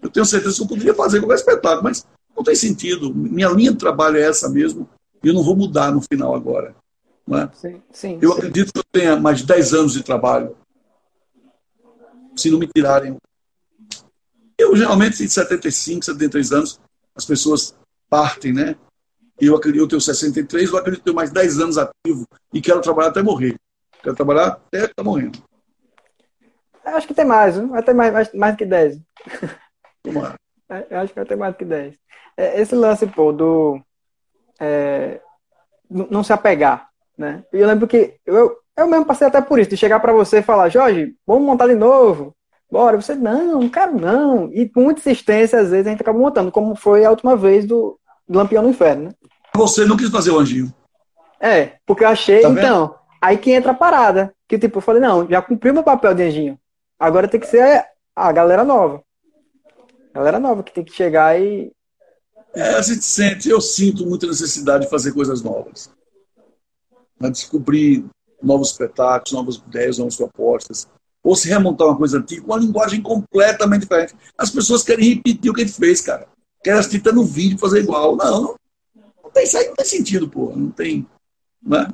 [0.00, 2.06] Eu tenho certeza que eu poderia fazer qualquer espetáculo, mas
[2.36, 3.12] não tem sentido.
[3.14, 4.88] Minha linha de trabalho é essa mesmo.
[5.22, 6.74] E eu não vou mudar no final agora.
[7.30, 7.48] É?
[7.52, 8.38] Sim, sim, eu sim.
[8.38, 10.56] acredito que eu tenha mais de 10 anos de trabalho.
[12.36, 13.16] Se não me tirarem.
[14.56, 16.80] Eu, geralmente, em 75, 73 anos,
[17.14, 17.74] as pessoas
[18.08, 18.76] partem, né?
[19.40, 22.80] Eu acredito, eu tenho 63, eu acredito que tenho mais 10 anos ativo e quero
[22.80, 23.56] trabalhar até morrer.
[24.02, 25.38] Quero trabalhar até estar morrendo.
[26.84, 28.98] Acho que tem mais, vai ter mais, mais, mais que 10.
[30.02, 30.34] Tomara.
[30.90, 31.94] Eu acho que vai ter mais que 10.
[32.36, 33.80] É, esse lance, pô, do.
[34.60, 35.20] É,
[35.88, 37.42] não se apegar, né?
[37.52, 40.38] E eu lembro que eu, eu mesmo passei até por isso, de chegar para você
[40.38, 42.34] e falar, Jorge, vamos montar de novo.
[42.70, 43.00] Bora.
[43.00, 44.52] Você, não, não quero não.
[44.52, 47.64] E com muita insistência, às vezes, a gente acaba montando, como foi a última vez
[47.64, 49.10] do Lampião no Inferno, né?
[49.54, 50.72] Você não quis fazer o anjinho.
[51.40, 54.34] É, porque eu achei, tá então, aí que entra a parada.
[54.46, 56.58] Que tipo, eu falei, não, já cumpri meu papel de anjinho.
[56.98, 59.02] Agora tem que ser a galera nova.
[60.12, 61.70] Galera nova que tem que chegar e.
[62.54, 65.90] É, a gente sente, eu sinto muita necessidade de fazer coisas novas.
[67.18, 68.04] Para descobrir
[68.42, 70.88] novos espetáculos, novas ideias, novas propostas.
[71.22, 74.14] Ou se remontar uma coisa antiga, com uma linguagem completamente diferente.
[74.36, 76.26] As pessoas querem repetir o que a gente fez, cara.
[76.62, 78.16] Querem assistir no vídeo fazer igual.
[78.16, 78.56] Não,
[79.22, 80.52] não tem, isso aí não tem sentido, pô.
[80.54, 81.06] Não tem.
[81.62, 81.88] Né?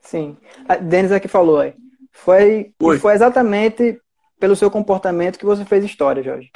[0.00, 0.36] Sim.
[0.68, 1.74] A Denis aqui falou aí.
[2.12, 4.00] Foi, foi exatamente
[4.38, 6.50] pelo seu comportamento que você fez história, Jorge.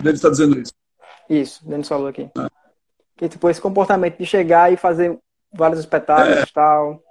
[0.00, 0.72] Denis está dizendo isso.
[1.28, 2.30] Isso, Denis falou aqui.
[2.36, 2.50] Ah.
[3.16, 5.18] Que tipo, esse comportamento de chegar e fazer
[5.52, 6.46] vários espetáculos e é.
[6.46, 7.02] tal.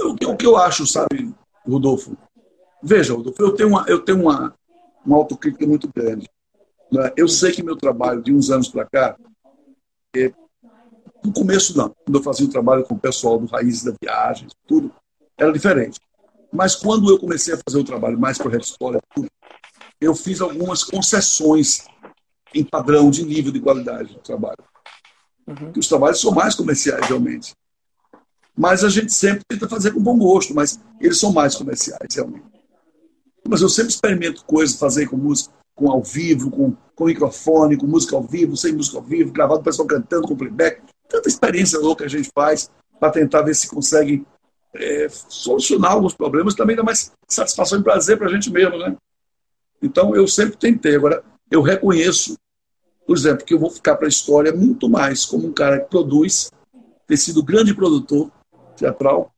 [0.00, 1.32] O, o que eu acho, sabe,
[1.66, 2.16] Rodolfo?
[2.82, 4.54] Veja, Rodolfo, eu tenho uma, eu tenho uma,
[5.04, 6.28] uma autocrítica muito grande.
[6.90, 7.12] Né?
[7.16, 9.16] Eu sei que meu trabalho de uns anos para cá,
[10.16, 10.32] é,
[11.24, 14.48] no começo não, quando eu fazia o trabalho com o pessoal do Raiz da Viagem,
[14.66, 14.92] tudo,
[15.36, 16.00] era diferente.
[16.52, 19.00] Mas quando eu comecei a fazer o trabalho mais projeto história,
[20.00, 21.84] eu fiz algumas concessões
[22.54, 24.58] em padrão de nível de qualidade do trabalho.
[25.46, 25.72] Uhum.
[25.76, 27.54] os trabalhos são mais comerciais, realmente.
[28.56, 32.46] Mas a gente sempre tenta fazer com bom gosto, mas eles são mais comerciais, realmente.
[33.48, 37.86] Mas eu sempre experimento coisas, fazer com música, com ao vivo, com, com microfone, com
[37.86, 40.82] música ao vivo, sem música ao vivo, gravado, o pessoal cantando com playback.
[41.08, 42.70] Tanta experiência louca a gente faz
[43.00, 44.26] para tentar ver se consegue
[44.74, 48.94] é, solucionar alguns problemas, também dá mais satisfação e prazer para a gente mesmo, né?
[49.82, 50.96] Então, eu sempre tentei.
[50.96, 52.36] Agora, eu reconheço,
[53.06, 55.88] por exemplo, que eu vou ficar para a história muito mais como um cara que
[55.88, 56.50] produz,
[57.06, 58.30] ter sido grande produtor
[58.76, 59.32] teatral,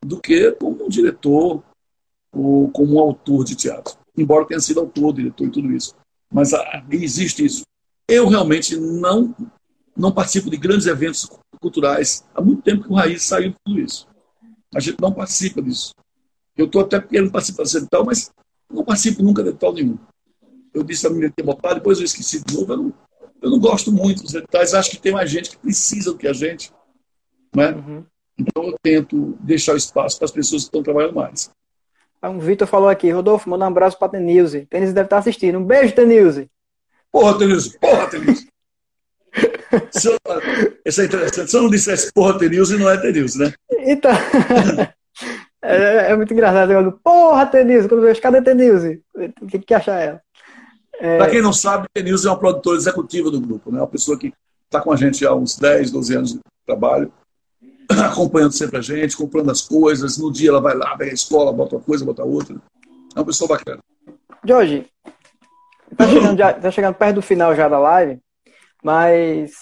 [0.00, 1.64] do que como um diretor
[2.32, 3.98] ou como um autor de teatro.
[4.20, 5.94] Embora tenha sido autor, diretor e tudo isso.
[6.32, 7.62] Mas ah, existe isso.
[8.08, 9.34] Eu realmente não
[9.96, 11.28] não participo de grandes eventos
[11.60, 12.24] culturais.
[12.32, 14.06] Há muito tempo que o Raiz saiu de tudo isso.
[14.72, 15.92] A gente não participa disso.
[16.56, 18.30] Eu estou até querendo participar de tal, mas
[18.72, 19.98] não participo nunca de tal nenhum.
[20.72, 22.72] Eu disse a menina ter botado, depois eu esqueci de novo.
[22.72, 22.94] Eu não,
[23.42, 26.28] eu não gosto muito dos detalhes, acho que tem mais gente que precisa do que
[26.28, 26.72] a gente.
[27.54, 27.72] Né?
[27.72, 28.04] Uhum.
[28.38, 31.50] Então eu tento deixar o espaço para as pessoas que estão trabalhando mais.
[32.22, 34.66] O Vitor falou aqui, Rodolfo, manda um abraço para a Tenilze.
[34.66, 35.58] Tenilze deve estar assistindo.
[35.58, 36.50] Um beijo, Tenilze.
[37.12, 38.48] Porra, Tenilze, porra, Tenilze.
[39.90, 40.16] Se eu,
[40.84, 41.50] isso é interessante.
[41.50, 43.52] Se eu não dissesse porra Tenilze, não é Tenilze, né?
[43.70, 44.10] Então.
[45.62, 46.72] é, é, muito engraçado.
[46.72, 47.88] Eu porra, Tenilze.
[47.88, 49.02] Quando eu vejo, cadê Tenilze?
[49.40, 50.20] O que, que acha ela?
[51.00, 51.18] É...
[51.18, 53.78] Para quem não sabe, Tenilze é uma produtora executiva do grupo, né?
[53.78, 54.32] Uma pessoa que
[54.64, 57.12] está com a gente há uns 10, 12 anos de trabalho,
[58.10, 60.18] acompanhando sempre a gente, comprando as coisas.
[60.18, 62.56] No dia ela vai lá, vem a escola, bota uma coisa, bota outra.
[63.14, 63.80] É uma pessoa bacana.
[64.44, 64.86] Jorge,
[65.96, 68.20] tá chegando, já, tá chegando perto do final já da live.
[68.82, 69.52] Mas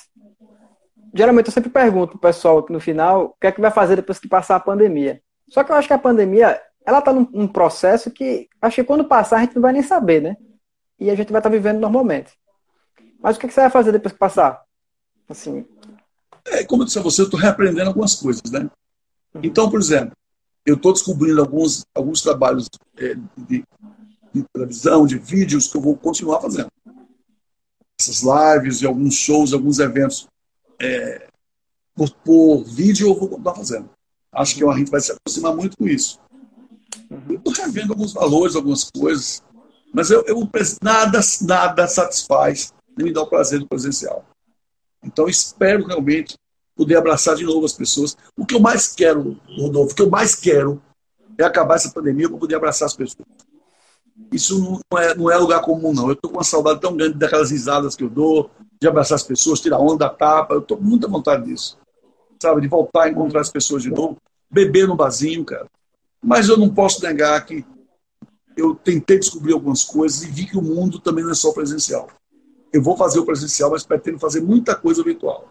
[1.14, 4.18] geralmente eu sempre pergunto pro pessoal no final o que é que vai fazer depois
[4.18, 5.20] que passar a pandemia.
[5.48, 8.84] Só que eu acho que a pandemia, ela tá num, num processo que acho que
[8.84, 10.36] quando passar a gente não vai nem saber, né?
[10.98, 12.32] E a gente vai estar tá vivendo normalmente.
[13.20, 14.62] Mas o que, é que você vai fazer depois que passar?
[15.28, 15.66] Assim.
[16.46, 18.70] É, como eu disse a você, eu estou reaprendendo algumas coisas, né?
[19.34, 19.40] Uhum.
[19.42, 20.12] Então, por exemplo,
[20.64, 23.64] eu estou descobrindo alguns, alguns trabalhos é, de,
[24.32, 26.68] de televisão, de vídeos que eu vou continuar fazendo
[27.98, 30.28] essas lives e alguns shows, alguns eventos
[30.78, 31.28] é,
[31.94, 33.90] por, por, vídeo, eu vou continuar fazendo.
[34.32, 36.20] Acho que a gente vai se aproximar muito com isso.
[37.28, 39.42] Eu estou revendo alguns valores, algumas coisas,
[39.94, 40.46] mas eu, eu,
[40.82, 44.24] nada, nada satisfaz nem me dá o prazer do presencial.
[45.06, 46.36] Então, espero realmente
[46.74, 48.16] poder abraçar de novo as pessoas.
[48.36, 50.82] O que eu mais quero, Rodolfo, o que eu mais quero
[51.38, 53.26] é acabar essa pandemia para poder abraçar as pessoas.
[54.32, 56.08] Isso não é, não é lugar comum, não.
[56.08, 58.50] Eu estou com uma saudade tão grande daquelas risadas que eu dou,
[58.80, 60.54] de abraçar as pessoas, tirar onda da tapa.
[60.54, 61.78] Eu estou com muita vontade disso.
[62.40, 64.18] Sabe, de voltar a encontrar as pessoas de novo,
[64.50, 65.66] beber no barzinho, cara.
[66.22, 67.64] Mas eu não posso negar que
[68.56, 72.08] eu tentei descobrir algumas coisas e vi que o mundo também não é só presencial.
[72.76, 75.48] Eu vou fazer o presencial, mas pretendo fazer muita coisa virtual.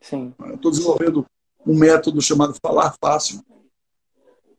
[0.00, 0.34] Sim.
[0.54, 1.26] Estou desenvolvendo
[1.66, 3.44] um método chamado Falar Fácil,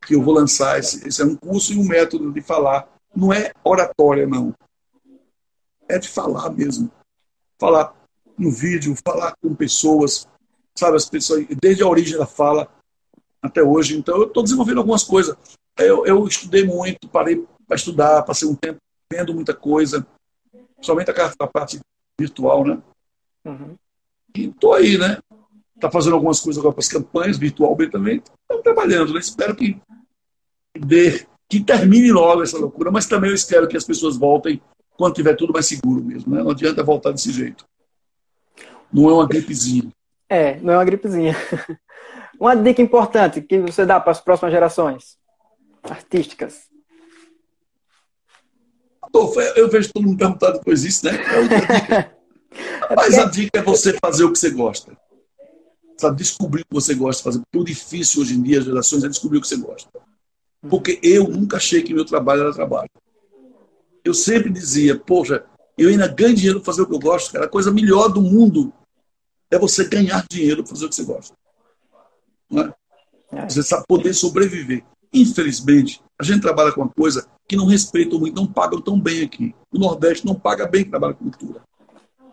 [0.06, 0.78] que eu vou lançar.
[0.78, 2.88] Esse, esse é um curso e um método de falar.
[3.16, 4.54] Não é oratória, não.
[5.90, 6.92] É de falar mesmo.
[7.60, 7.96] Falar
[8.38, 10.28] no vídeo, falar com pessoas,
[10.78, 12.70] sabe, as pessoas, desde a origem da fala
[13.42, 13.98] até hoje.
[13.98, 15.36] Então, eu estou desenvolvendo algumas coisas.
[15.76, 18.78] Eu, eu estudei muito, parei para estudar, passei um tempo
[19.12, 20.06] vendo muita coisa,
[20.82, 21.80] somente a, a parte
[22.20, 22.82] virtual, né?
[23.46, 23.76] Uhum.
[24.36, 25.18] E estou aí, né?
[25.76, 28.22] Está fazendo algumas coisas agora para as campanhas, virtualmente também.
[28.42, 29.20] Estamos trabalhando, né?
[29.20, 29.80] Espero que
[30.78, 34.62] dê, que termine logo essa loucura, mas também eu espero que as pessoas voltem
[34.98, 36.42] quando tiver tudo mais seguro mesmo, né?
[36.42, 37.66] Não adianta voltar desse jeito.
[38.92, 39.92] Não é uma gripezinha.
[40.30, 41.36] É, não é uma gripezinha.
[42.38, 45.18] Uma dica importante que você dá para as próximas gerações
[45.84, 46.68] artísticas.
[49.56, 51.12] Eu vejo todo mundo perguntando depois isso, né?
[51.14, 52.16] É
[52.90, 54.96] É Mas a dica é você fazer o que você gosta.
[55.98, 57.40] Sabe, descobrir o que você gosta de fazer.
[57.40, 59.90] Porque o difícil hoje em dia, as gerações, é descobrir o que você gosta.
[60.70, 62.90] Porque eu nunca achei que meu trabalho era trabalho.
[64.04, 65.46] Eu sempre dizia, poxa,
[65.78, 67.46] eu ainda ganho dinheiro para fazer o que eu gosto, cara.
[67.46, 68.74] A coisa melhor do mundo
[69.50, 71.36] é você ganhar dinheiro para fazer o que você gosta.
[72.50, 72.74] Não é?
[73.32, 73.50] é.
[73.50, 74.84] Você sabe poder sobreviver.
[75.16, 79.24] Infelizmente, a gente trabalha com uma coisa que não respeitam muito, não pagam tão bem
[79.24, 79.56] aqui.
[79.72, 81.62] O Nordeste não paga bem trabalho com cultura.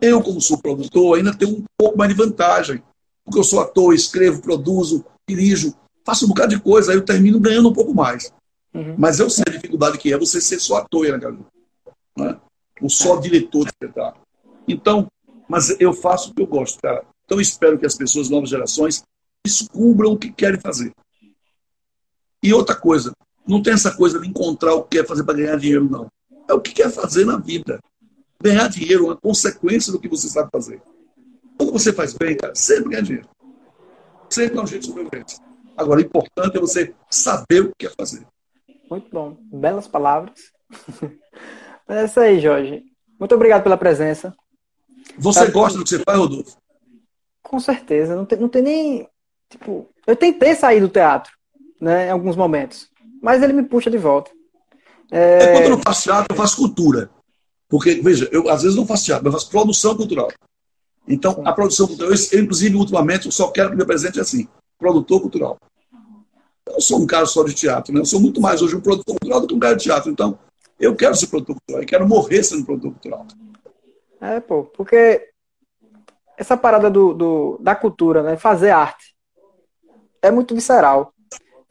[0.01, 2.83] Eu, como sou produtor, ainda tenho um pouco mais de vantagem.
[3.25, 5.73] Porque eu sou ator, escrevo, produzo, dirijo,
[6.05, 8.33] faço um bocado de coisa, aí eu termino ganhando um pouco mais.
[8.75, 8.97] Uhum.
[8.99, 11.45] Mas eu sei a dificuldade que é você ser só ator, né, galera?
[12.17, 12.37] Né?
[12.81, 14.25] Ou só diretor de espetáculo.
[14.67, 15.07] Então,
[15.49, 17.05] mas eu faço o que eu gosto, cara.
[17.25, 19.05] Então espero que as pessoas, novas gerações,
[19.45, 20.93] descubram o que querem fazer.
[22.43, 23.13] E outra coisa,
[23.47, 26.09] não tem essa coisa de encontrar o que quer fazer para ganhar dinheiro, não.
[26.49, 27.81] É o que quer fazer na vida.
[28.41, 30.83] Ganhar dinheiro é uma consequência do que você sabe fazer.
[31.57, 33.29] Quando você faz bem, cara, sempre ganha dinheiro.
[34.29, 35.39] Sempre dá um jeito de sobrevivência.
[35.77, 38.27] Agora, o importante é você saber o que quer fazer.
[38.91, 39.37] Muito bom.
[39.53, 40.35] Belas palavras.
[41.89, 42.83] é isso aí, Jorge.
[43.19, 44.35] Muito obrigado pela presença.
[45.19, 45.51] Você tá...
[45.51, 46.57] gosta do que você faz, Rodolfo?
[47.43, 48.17] Com certeza.
[48.17, 49.09] Não tem, não tem nem.
[49.49, 51.33] Tipo, eu tentei sair do teatro,
[51.83, 52.89] né, em alguns momentos.
[53.21, 54.31] Mas ele me puxa de volta.
[55.11, 55.43] É...
[55.43, 57.11] é quando eu não faço teatro, eu faço cultura.
[57.69, 60.31] Porque, veja, eu às vezes não faço teatro, mas faço produção cultural.
[61.09, 64.47] Então, a produção cultural, eu, inclusive, ultimamente, eu só quero que meu presente é assim,
[64.79, 65.59] produtor cultural.
[66.67, 68.01] Eu não sou um cara só de teatro, né?
[68.01, 70.09] Eu sou muito mais hoje um produtor cultural do que um cara de teatro.
[70.09, 70.39] Então,
[70.79, 73.27] eu quero ser produtor cultural, eu quero morrer sendo produtor cultural.
[74.21, 75.31] É, pô, porque
[76.39, 78.37] essa parada do, do, da cultura, né?
[78.37, 79.17] Fazer arte,
[80.23, 81.12] é muito visceral.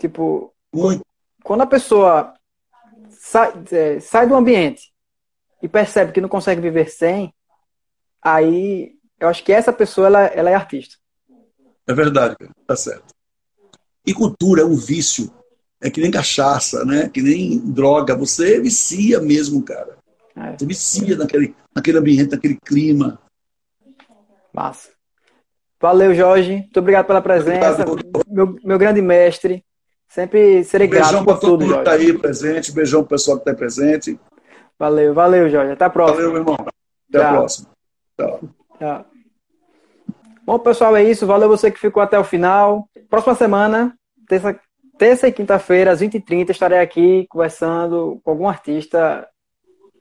[0.01, 1.05] Tipo, muito.
[1.43, 2.33] quando a pessoa
[3.11, 4.91] sai, é, sai do ambiente
[5.61, 7.31] e percebe que não consegue viver sem,
[8.19, 10.95] aí eu acho que essa pessoa ela, ela é artista.
[11.85, 12.35] É verdade,
[12.65, 13.13] tá certo.
[14.03, 15.31] E cultura é um vício.
[15.79, 17.07] É que nem cachaça, né?
[17.07, 18.15] Que nem droga.
[18.15, 19.99] Você vicia mesmo, cara.
[20.35, 20.57] É.
[20.57, 23.21] Você vicia naquele, naquele ambiente, naquele clima.
[24.51, 24.89] Massa.
[25.79, 26.53] Valeu, Jorge.
[26.53, 27.83] Muito obrigado pela presença.
[27.87, 28.25] Obrigado.
[28.27, 29.63] Meu, meu grande mestre.
[30.11, 32.71] Sempre serei grato por tudo, Beijão para todo mundo que está aí presente.
[32.73, 34.19] Beijão para o pessoal que está presente.
[34.77, 35.71] Valeu, valeu, Jorge.
[35.71, 36.17] Até a próxima.
[36.17, 36.55] Valeu, meu irmão.
[36.55, 37.21] Até Tchau.
[37.21, 37.69] a próxima.
[38.19, 38.39] Tchau.
[38.77, 39.05] Tchau.
[40.45, 41.25] Bom, pessoal, é isso.
[41.25, 42.89] Valeu você que ficou até o final.
[43.09, 43.97] Próxima semana,
[44.27, 44.59] terça,
[44.97, 49.25] terça e quinta-feira, às 20h30, estarei aqui conversando com algum artista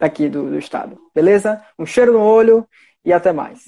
[0.00, 0.98] aqui do, do estado.
[1.14, 1.62] Beleza?
[1.78, 2.66] Um cheiro no olho
[3.04, 3.60] e até mais.